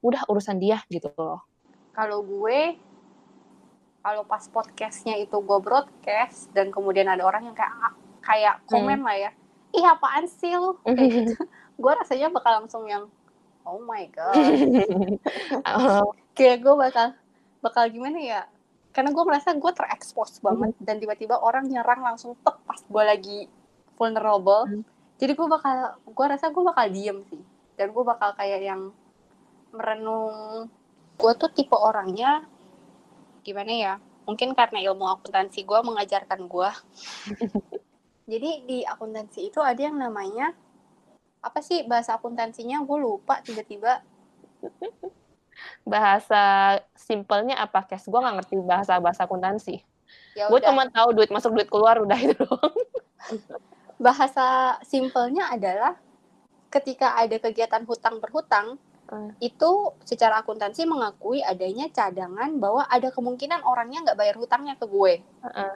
udah 0.00 0.22
urusan 0.26 0.56
dia 0.56 0.80
gitu 0.88 1.08
loh 1.14 1.44
Kalau 1.92 2.20
gue 2.20 2.76
kalau 4.00 4.22
pas 4.22 4.44
podcastnya 4.46 5.18
itu 5.18 5.34
gue 5.34 5.58
broadcast 5.58 6.52
dan 6.52 6.70
kemudian 6.70 7.08
ada 7.08 7.26
orang 7.26 7.50
yang 7.50 7.56
kayak 7.56 7.74
kayak 8.22 8.54
komen 8.66 9.02
lah 9.02 9.18
ya, 9.18 9.30
ih 9.70 9.82
apaan 9.82 10.26
sih 10.26 10.54
lu? 10.54 10.78
Kayak 10.86 11.10
gitu. 11.10 11.34
gue 11.74 11.92
rasanya 11.94 12.30
bakal 12.30 12.52
langsung 12.62 12.86
yang 12.86 13.10
oh 13.62 13.82
my 13.82 14.06
god. 14.10 14.34
Oh, 15.66 16.14
kayak 16.32 16.62
gue 16.62 16.74
bakal 16.74 17.06
bakal 17.58 17.84
gimana 17.90 18.18
ya 18.18 18.40
karena 18.90 19.10
gue 19.10 19.24
merasa 19.26 19.52
gue 19.52 19.72
terekspos 19.74 20.38
banget 20.38 20.72
dan 20.80 20.96
tiba-tiba 20.96 21.36
orang 21.36 21.66
nyerang 21.66 22.00
langsung 22.00 22.32
tek 22.40 22.56
pas 22.62 22.78
gue 22.80 23.02
lagi 23.02 23.38
vulnerable 23.94 24.64
Hmm. 24.64 24.82
jadi 25.18 25.34
gue 25.34 25.48
bakal 25.50 25.76
gue 26.00 26.26
rasa 26.26 26.48
gue 26.48 26.62
bakal 26.62 26.86
diem 26.88 27.18
sih 27.26 27.42
dan 27.74 27.90
gue 27.90 28.04
bakal 28.06 28.32
kayak 28.32 28.62
yang 28.62 28.94
merenung. 29.76 30.66
Gue 31.20 31.32
tuh 31.36 31.52
tipe 31.52 31.76
orangnya 31.76 32.44
gimana 33.46 33.72
ya 33.72 33.94
mungkin 34.26 34.58
karena 34.58 34.82
ilmu 34.90 35.06
akuntansi 35.06 35.62
gue 35.62 35.78
mengajarkan 35.86 36.50
gue 36.50 36.70
jadi 38.32 38.50
di 38.66 38.82
akuntansi 38.82 39.54
itu 39.54 39.62
ada 39.62 39.78
yang 39.78 39.94
namanya 39.94 40.50
apa 41.46 41.62
sih 41.62 41.86
bahasa 41.86 42.18
akuntansinya? 42.18 42.82
Gue 42.82 42.98
lupa 42.98 43.38
tiba-tiba. 43.46 44.02
Bahasa 45.86 46.76
simpelnya 46.98 47.62
apa 47.62 47.86
kes? 47.86 48.10
Gue 48.10 48.18
nggak 48.18 48.42
ngerti 48.42 48.54
bahasa 48.66 48.98
bahasa 48.98 49.30
akuntansi. 49.30 49.78
Ya 50.34 50.50
gue 50.50 50.60
cuma 50.60 50.90
tahu 50.90 51.14
duit 51.14 51.30
masuk 51.30 51.54
duit 51.54 51.70
keluar 51.70 52.02
udah 52.02 52.18
itu 52.18 52.34
doang. 52.34 52.74
Bahasa 53.96 54.76
simpelnya 54.82 55.48
adalah 55.54 55.94
ketika 56.68 57.14
ada 57.14 57.38
kegiatan 57.38 57.86
hutang 57.86 58.18
berhutang 58.18 58.76
Hmm. 59.06 59.30
itu 59.38 59.70
secara 60.02 60.42
akuntansi 60.42 60.82
mengakui 60.82 61.38
adanya 61.38 61.86
cadangan 61.94 62.58
bahwa 62.58 62.82
ada 62.90 63.14
kemungkinan 63.14 63.62
orangnya 63.62 64.02
nggak 64.02 64.18
bayar 64.18 64.34
hutangnya 64.34 64.74
ke 64.74 64.86
gue. 64.90 65.22
Heeh. 65.22 65.72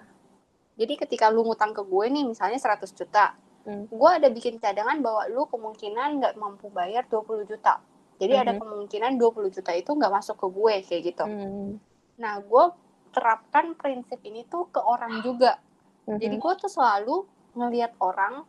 Jadi 0.80 0.94
ketika 0.98 1.30
lu 1.30 1.46
ngutang 1.46 1.70
ke 1.70 1.82
gue 1.84 2.06
nih 2.10 2.26
misalnya 2.26 2.58
100 2.58 2.90
juta, 2.90 3.38
Hmm. 3.60 3.86
gue 3.86 4.10
ada 4.10 4.26
bikin 4.32 4.56
cadangan 4.56 4.98
bahwa 5.04 5.28
lu 5.28 5.44
kemungkinan 5.46 6.18
nggak 6.18 6.34
mampu 6.40 6.72
bayar 6.72 7.04
20 7.06 7.44
juta. 7.44 7.78
Jadi 8.16 8.32
ada 8.36 8.52
Mhm. 8.56 8.60
kemungkinan 8.60 9.12
20 9.20 9.52
juta 9.52 9.72
itu 9.76 9.92
nggak 9.92 10.12
masuk 10.12 10.36
ke 10.40 10.46
gue 10.48 10.74
kayak 10.84 11.02
gitu. 11.12 11.24
Hmm. 11.24 11.76
Nah, 12.18 12.40
gue 12.40 12.64
terapkan 13.12 13.76
prinsip 13.76 14.20
ini 14.24 14.44
tuh 14.48 14.68
ke 14.72 14.80
orang 14.80 15.20
juga. 15.20 15.60
Jadi 16.08 16.36
Mhm. 16.36 16.42
gue 16.42 16.52
tuh 16.56 16.70
selalu 16.72 17.28
ngelihat 17.54 17.94
orang 18.00 18.42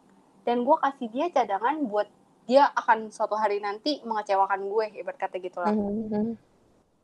dan 0.48 0.64
gue 0.66 0.78
kasih 0.80 1.08
dia 1.12 1.28
cadangan 1.30 1.78
buat 1.86 2.08
dia 2.52 2.68
akan 2.76 3.16
suatu 3.16 3.40
hari 3.40 3.64
nanti 3.64 4.04
mengecewakan 4.04 4.68
gue, 4.68 5.00
ibarat 5.00 5.24
kata 5.24 5.40
gitu 5.40 5.64
lah. 5.64 5.72
Mhm. 5.72 6.36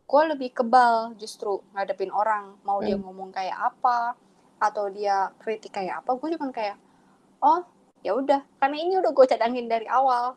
Gue 0.04 0.24
lebih 0.28 0.52
kebal 0.52 1.16
justru 1.16 1.64
ngadepin 1.72 2.12
orang, 2.12 2.60
mau 2.68 2.84
dia 2.84 3.00
Hmm. 3.00 3.08
ngomong 3.08 3.32
kayak 3.32 3.56
apa 3.56 4.20
atau 4.60 4.92
dia 4.92 5.32
kritik 5.40 5.72
kayak 5.72 6.04
apa, 6.04 6.20
gue 6.20 6.36
cuma 6.36 6.52
kayak, 6.52 6.76
oh 7.40 7.64
ya 8.04 8.12
udah, 8.12 8.44
karena 8.60 8.76
ini 8.76 9.00
udah 9.00 9.16
gue 9.16 9.24
cadangin 9.24 9.72
dari 9.72 9.88
awal. 9.88 10.36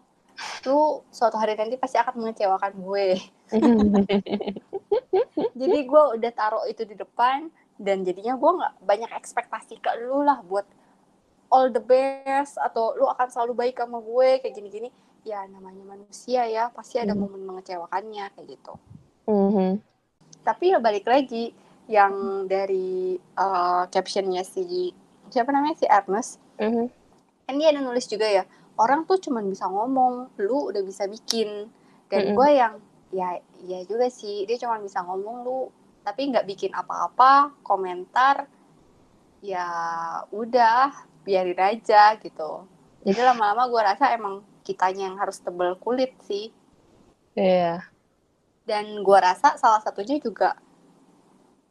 Lu 0.62 1.02
suatu 1.10 1.34
hari 1.34 1.58
nanti 1.58 1.74
pasti 1.74 1.98
akan 1.98 2.14
mengecewakan 2.14 2.72
gue. 2.78 3.18
Jadi 5.60 5.78
gue 5.90 6.02
udah 6.16 6.32
taruh 6.32 6.64
itu 6.70 6.86
di 6.86 6.94
depan 6.94 7.50
dan 7.82 8.06
jadinya 8.06 8.38
gue 8.38 8.50
nggak 8.62 8.74
banyak 8.86 9.10
ekspektasi 9.10 9.82
ke 9.82 9.90
lu 10.06 10.22
lah 10.22 10.38
buat 10.46 10.70
all 11.50 11.68
the 11.68 11.82
best 11.82 12.56
atau 12.56 12.94
lu 12.94 13.06
akan 13.06 13.28
selalu 13.28 13.52
baik 13.58 13.76
sama 13.78 13.98
gue 14.00 14.40
kayak 14.40 14.54
gini-gini. 14.54 14.88
Ya 15.20 15.44
namanya 15.46 15.84
manusia 15.84 16.48
ya 16.48 16.72
pasti 16.72 16.96
ada 16.96 17.12
Hmm. 17.12 17.28
momen 17.28 17.42
mengecewakannya 17.44 18.32
kayak 18.32 18.46
gitu. 18.48 18.72
Mhm. 19.28 19.82
Tapi 20.40 20.72
ya 20.72 20.78
balik 20.80 21.04
lagi 21.04 21.52
yang 21.90 22.46
dari 22.46 23.18
uh, 23.34 23.84
captionnya 23.90 24.46
si 24.46 24.94
siapa 25.28 25.50
namanya 25.50 25.74
si 25.74 25.86
Ernest 25.90 26.38
Mhm. 26.56 26.86
kan 27.44 27.54
dia 27.58 27.74
ada 27.74 27.82
nulis 27.82 28.06
juga 28.06 28.30
ya 28.30 28.46
orang 28.78 29.02
tuh 29.10 29.18
cuman 29.18 29.42
bisa 29.50 29.66
ngomong 29.66 30.38
lu 30.38 30.70
udah 30.70 30.86
bisa 30.86 31.10
bikin 31.10 31.66
dan 32.06 32.30
Mm-mm. 32.30 32.36
gue 32.38 32.48
yang 32.54 32.74
ya 33.10 33.28
ya 33.66 33.82
juga 33.90 34.06
sih 34.06 34.46
dia 34.46 34.54
cuman 34.54 34.86
bisa 34.86 35.02
ngomong 35.02 35.42
lu 35.42 35.66
tapi 36.06 36.30
nggak 36.30 36.46
bikin 36.46 36.70
apa-apa 36.70 37.58
komentar 37.66 38.46
ya 39.42 39.66
udah 40.30 40.94
biarin 41.30 41.62
aja 41.62 42.18
gitu. 42.18 42.66
Jadi 43.06 43.20
lama-lama 43.22 43.70
gue 43.70 43.82
rasa 43.86 44.10
emang 44.10 44.42
kitanya 44.66 45.06
yang 45.06 45.16
harus 45.22 45.38
tebel 45.38 45.78
kulit 45.78 46.10
sih. 46.26 46.50
Iya. 47.38 47.86
dan 48.66 49.02
gue 49.02 49.18
rasa 49.18 49.54
salah 49.58 49.78
satunya 49.82 50.18
juga 50.22 50.54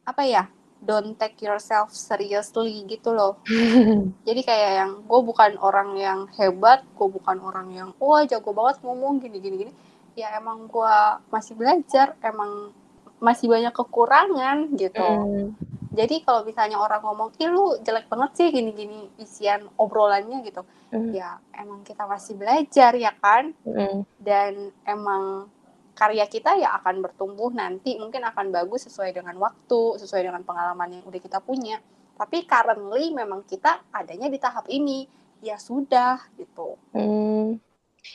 apa 0.04 0.24
ya 0.24 0.48
don't 0.80 1.16
take 1.20 1.36
yourself 1.44 1.92
seriously 1.92 2.84
gitu 2.88 3.12
loh. 3.12 3.40
Jadi 4.26 4.40
kayak 4.40 4.72
yang 4.80 4.92
gue 5.04 5.20
bukan 5.20 5.60
orang 5.60 5.96
yang 5.96 6.20
hebat 6.40 6.80
gue 6.96 7.08
bukan 7.08 7.36
orang 7.44 7.68
yang 7.72 7.88
wah 8.00 8.24
jago 8.24 8.56
banget 8.56 8.80
ngomong 8.80 9.20
gini 9.20 9.38
gini 9.38 9.56
gini. 9.64 9.72
Ya 10.16 10.32
emang 10.40 10.68
gue 10.68 10.96
masih 11.28 11.52
belajar 11.56 12.16
emang 12.24 12.72
masih 13.20 13.46
banyak 13.52 13.72
kekurangan 13.76 14.72
gitu. 14.80 15.04
Mhm. 15.04 15.69
Jadi 16.00 16.16
kalau 16.24 16.40
misalnya 16.42 16.80
orang 16.80 17.02
ngomong 17.04 17.30
ih 17.36 17.48
lu 17.48 17.76
jelek 17.80 18.08
banget 18.08 18.30
sih 18.36 18.48
gini 18.48 18.70
gini 18.72 19.00
isian 19.16 19.68
obrolannya 19.76 20.40
gitu 20.42 20.64
Mhm. 20.90 21.12
ya 21.14 21.38
emang 21.54 21.80
kita 21.84 22.04
masih 22.04 22.34
belajar 22.34 22.92
ya 22.96 23.12
kan 23.16 23.54
Mhm. 23.62 24.02
dan 24.18 24.52
emang 24.84 25.46
karya 25.94 26.24
kita 26.24 26.56
ya 26.56 26.80
akan 26.80 27.04
bertumbuh 27.04 27.52
nanti 27.52 28.00
mungkin 28.00 28.24
akan 28.24 28.48
bagus 28.50 28.88
sesuai 28.88 29.12
dengan 29.12 29.36
waktu 29.36 30.00
sesuai 30.00 30.22
dengan 30.24 30.42
pengalaman 30.42 31.00
yang 31.00 31.04
udah 31.04 31.20
kita 31.20 31.38
punya 31.38 31.76
tapi 32.16 32.44
currently 32.44 33.12
memang 33.12 33.44
kita 33.44 33.80
adanya 33.92 34.28
di 34.28 34.36
tahap 34.36 34.68
ini 34.68 35.04
ya 35.40 35.56
sudah 35.56 36.20
gitu 36.36 36.76
Hmm. 36.92 37.56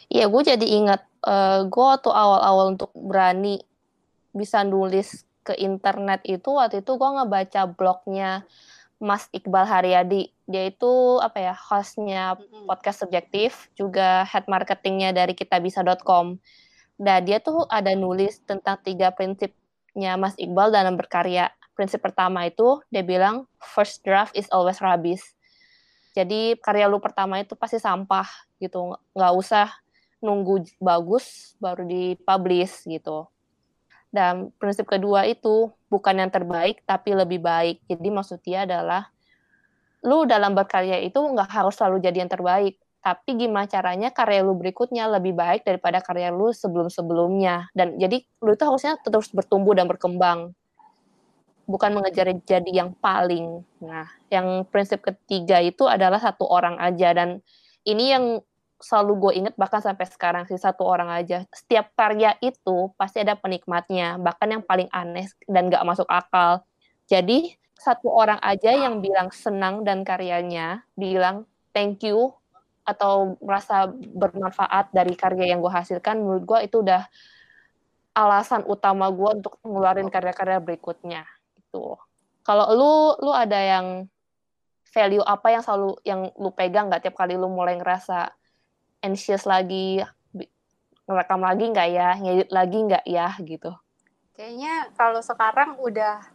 Iya, 0.10 0.26
gue 0.30 0.41
jadi 0.41 0.65
ingat 0.65 1.02
eh 1.26 1.62
gue 1.65 1.86
waktu 1.86 2.10
awal-awal 2.10 2.74
untuk 2.74 2.89
berani 2.93 3.62
bisa 4.30 4.62
nulis 4.62 5.24
ke 5.45 5.53
internet 5.62 6.25
itu 6.25 6.58
waktu 6.58 6.81
itu 6.81 6.97
gue 6.97 7.10
ngebaca 7.21 7.69
blognya 7.69 8.41
Mas 8.97 9.29
Iqbal 9.29 9.69
Haryadi. 9.69 10.34
Dia 10.49 10.73
itu 10.73 11.21
apa 11.21 11.38
ya 11.38 11.53
hostnya 11.53 12.34
podcast 12.65 13.05
subjektif, 13.05 13.69
juga 13.77 14.25
head 14.25 14.49
marketingnya 14.49 15.13
dari 15.13 15.38
kitabisa.com. 15.38 16.41
Nah, 16.95 17.17
dia 17.19 17.43
tuh 17.43 17.67
ada 17.67 17.91
nulis 17.93 18.39
tentang 18.47 18.79
tiga 18.81 19.12
prinsipnya 19.12 20.17
Mas 20.17 20.34
Iqbal 20.39 20.73
dalam 20.73 20.95
berkarya. 20.97 21.51
Prinsip 21.75 21.99
pertama 21.99 22.47
itu 22.47 22.79
dia 22.88 23.03
bilang 23.03 23.45
first 23.60 24.01
draft 24.08 24.31
is 24.34 24.47
always 24.49 24.79
rubbish. 24.79 25.36
Jadi 26.15 26.55
karya 26.63 26.88
lu 26.88 27.03
pertama 27.03 27.43
itu 27.43 27.60
pasti 27.60 27.75
sampah 27.75 28.25
gitu, 28.63 28.95
nggak 29.12 29.34
usah 29.36 29.67
nunggu 30.23 30.63
bagus 30.79 31.53
baru 31.60 31.84
dipublish 31.84 32.88
gitu. 32.88 33.27
Dan 34.15 34.56
prinsip 34.56 34.88
kedua 34.88 35.28
itu 35.28 35.67
bukan 35.91 36.15
yang 36.23 36.32
terbaik 36.32 36.88
tapi 36.88 37.12
lebih 37.12 37.43
baik. 37.43 37.84
Jadi 37.91 38.08
maksud 38.08 38.39
dia 38.39 38.63
adalah 38.63 39.12
lu 40.08 40.23
dalam 40.23 40.56
berkarya 40.56 41.04
itu 41.04 41.19
nggak 41.19 41.51
harus 41.51 41.75
selalu 41.75 41.99
jadi 41.99 42.23
yang 42.23 42.32
terbaik, 42.32 42.80
tapi 43.04 43.36
gimana 43.36 43.67
caranya 43.67 44.13
karya 44.15 44.39
lu 44.39 44.56
berikutnya 44.56 45.12
lebih 45.12 45.36
baik 45.36 45.67
daripada 45.67 45.99
karya 45.99 46.32
lu 46.32 46.56
sebelum-sebelumnya. 46.56 47.67
Dan 47.75 47.99
jadi 47.99 48.23
lu 48.39 48.56
itu 48.56 48.63
harusnya 48.63 48.95
terus 49.04 49.28
bertumbuh 49.36 49.75
dan 49.75 49.91
berkembang. 49.91 50.56
Bukan 51.67 51.91
mengejar 51.97 52.32
jadi 52.45 52.71
yang 52.71 52.95
paling. 52.97 53.65
Nah, 53.84 54.08
yang 54.32 54.63
prinsip 54.69 55.04
ketiga 55.04 55.60
itu 55.60 55.89
adalah 55.89 56.21
satu 56.23 56.47
orang 56.47 56.80
aja 56.80 57.12
dan 57.12 57.43
ini 57.84 58.15
yang 58.15 58.39
selalu 58.79 59.13
gue 59.19 59.31
inget 59.39 59.55
bahkan 59.55 59.79
sampai 59.79 60.05
sekarang 60.07 60.43
sih 60.45 60.59
satu 60.59 60.83
orang 60.83 61.07
aja. 61.11 61.47
Setiap 61.51 61.95
karya 61.95 62.35
itu 62.43 62.91
pasti 62.99 63.23
ada 63.23 63.39
penikmatnya, 63.39 64.19
bahkan 64.19 64.51
yang 64.51 64.63
paling 64.63 64.91
aneh 64.91 65.27
dan 65.47 65.71
gak 65.71 65.85
masuk 65.88 66.07
akal. 66.11 66.63
Jadi 67.07 67.55
satu 67.75 68.07
orang 68.09 68.39
aja 68.39 68.71
yang 68.71 69.03
bilang 69.03 69.29
senang 69.29 69.83
dan 69.83 70.01
karyanya 70.07 70.83
bilang 70.95 71.45
thank 71.75 72.01
you 72.01 72.31
atau 72.85 73.35
merasa 73.41 73.89
bermanfaat 73.91 74.93
dari 74.93 75.17
karya 75.17 75.53
yang 75.53 75.59
gue 75.59 75.73
hasilkan 75.73 76.21
menurut 76.21 76.43
gue 76.45 76.59
itu 76.69 76.85
udah 76.85 77.03
alasan 78.15 78.63
utama 78.69 79.11
gue 79.11 79.41
untuk 79.41 79.59
ngeluarin 79.65 80.07
karya-karya 80.07 80.63
berikutnya 80.63 81.27
gitu. 81.57 81.99
Kalau 82.45 82.71
lu 82.71 82.93
lu 83.25 83.31
ada 83.33 83.57
yang 83.57 84.07
value 84.93 85.25
apa 85.25 85.47
yang 85.51 85.63
selalu 85.65 85.99
yang 86.07 86.31
lu 86.39 86.53
pegang 86.55 86.88
nggak 86.88 87.03
tiap 87.03 87.19
kali 87.19 87.35
lu 87.35 87.51
mulai 87.51 87.75
ngerasa 87.75 88.31
anxious 89.05 89.45
lagi 89.45 90.01
ngerekam 91.05 91.41
lagi 91.45 91.65
nggak 91.69 91.89
ya 91.93 92.09
ngedit 92.17 92.49
lagi 92.49 92.77
nggak 92.81 93.05
ya 93.05 93.27
gitu 93.45 93.71
kayaknya 94.33 94.89
kalau 94.97 95.21
sekarang 95.21 95.77
udah 95.77 96.25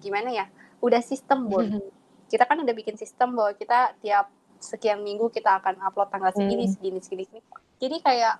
gimana 0.00 0.32
ya 0.32 0.46
udah 0.80 1.04
sistem 1.04 1.46
Bun. 1.46 1.68
kita 2.32 2.48
kan 2.48 2.56
udah 2.64 2.72
bikin 2.72 2.96
sistem 2.96 3.36
bahwa 3.36 3.52
kita 3.52 3.92
tiap 4.00 4.32
sekian 4.60 5.04
minggu 5.04 5.28
kita 5.28 5.60
akan 5.60 5.80
upload 5.84 6.08
tanggal 6.08 6.32
segini 6.32 6.64
Hmm. 6.64 6.72
segini 6.72 6.98
segini 7.04 7.24
segini 7.28 7.44
jadi 7.80 7.96
kayak 8.00 8.34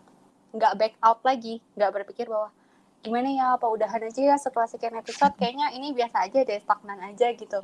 nggak 0.56 0.72
back 0.80 0.94
out 1.04 1.20
lagi 1.22 1.60
nggak 1.76 1.92
berpikir 1.92 2.26
bahwa 2.28 2.50
gimana 3.00 3.32
ya 3.32 3.56
apa 3.56 3.64
udahan 3.64 4.12
aja 4.12 4.20
ya 4.20 4.36
setelah 4.36 4.68
sekian 4.68 4.92
episode 4.92 5.32
kayaknya 5.40 5.72
ini 5.72 5.96
biasa 5.96 6.28
aja 6.28 6.44
deh 6.44 6.60
stagnan 6.60 7.00
aja 7.00 7.32
gitu 7.32 7.56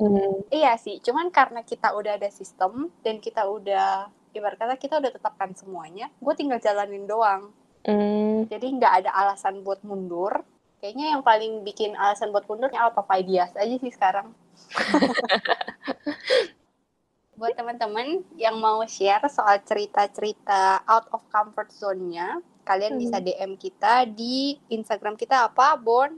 iya 0.49 0.73
sih 0.81 0.97
cuman 0.97 1.29
karena 1.29 1.61
kita 1.61 1.93
udah 1.93 2.17
ada 2.17 2.29
sistem 2.33 2.89
dan 3.05 3.21
kita 3.21 3.45
udah 3.45 4.09
ibarat 4.37 4.57
kata 4.61 4.77
kita 4.77 5.01
udah 5.01 5.11
tetapkan 5.11 5.51
semuanya 5.57 6.13
gue 6.21 6.33
tinggal 6.37 6.61
jalanin 6.61 7.09
doang. 7.09 7.51
Hmm. 7.87 8.43
jadi 8.51 8.67
nggak 8.67 8.93
ada 9.03 9.11
alasan 9.15 9.63
buat 9.63 9.79
mundur. 9.87 10.43
Kayaknya 10.77 11.17
yang 11.17 11.23
paling 11.25 11.65
bikin 11.65 11.97
alasan 11.97 12.29
buat 12.29 12.45
mundurnya 12.45 12.77
out 12.83 12.99
of 12.99 13.09
ideas 13.09 13.49
aja 13.57 13.75
sih 13.81 13.89
sekarang. 13.89 14.29
Buat 17.37 17.53
teman-teman 17.53 18.25
yang 18.33 18.57
mau 18.57 18.81
share 18.89 19.29
soal 19.29 19.61
cerita-cerita 19.61 20.81
out 20.89 21.05
of 21.13 21.21
comfort 21.29 21.69
zone-nya 21.69 22.41
kalian 22.65 22.97
Hmm. 22.97 23.01
bisa 23.01 23.17
DM 23.21 23.53
kita 23.61 24.09
di 24.09 24.57
Instagram 24.73 25.13
kita 25.13 25.45
apa 25.45 25.77
Bon? 25.77 26.09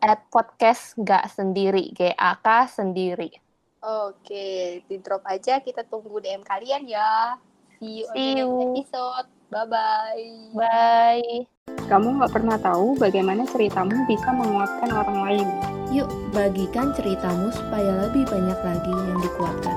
At 0.00 0.24
podcast 0.32 0.96
nggak 0.96 1.24
sendiri 1.32 1.92
GAK 1.92 2.48
sendiri 2.68 3.47
oke 3.82 4.48
di 4.86 4.96
drop 5.02 5.22
aja 5.26 5.58
kita 5.62 5.86
tunggu 5.86 6.18
DM 6.22 6.42
kalian 6.42 6.86
ya 6.86 7.38
see 7.78 8.02
you 8.02 8.06
on 8.10 8.14
the 8.14 8.20
See 8.20 8.32
you. 8.38 8.48
next 8.48 8.90
episode 8.92 9.28
Bye-bye. 9.48 10.52
Bye. 10.52 11.48
Kamu 11.88 12.20
nggak 12.20 12.32
pernah 12.36 12.60
tahu 12.60 13.00
bagaimana 13.00 13.48
ceritamu 13.48 14.04
bisa 14.04 14.28
menguatkan 14.28 14.92
orang 14.92 15.18
lain. 15.24 15.48
Yuk, 15.88 16.08
bagikan 16.36 16.92
ceritamu 16.92 17.48
supaya 17.48 18.08
lebih 18.08 18.28
banyak 18.28 18.60
lagi 18.60 18.92
yang 18.92 19.18
dikuatkan. 19.24 19.76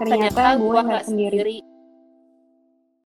Ternyata, 0.00 0.56
gue 0.56 0.64
gua 0.64 0.80
nggak 0.80 1.04
sendiri. 1.04 1.60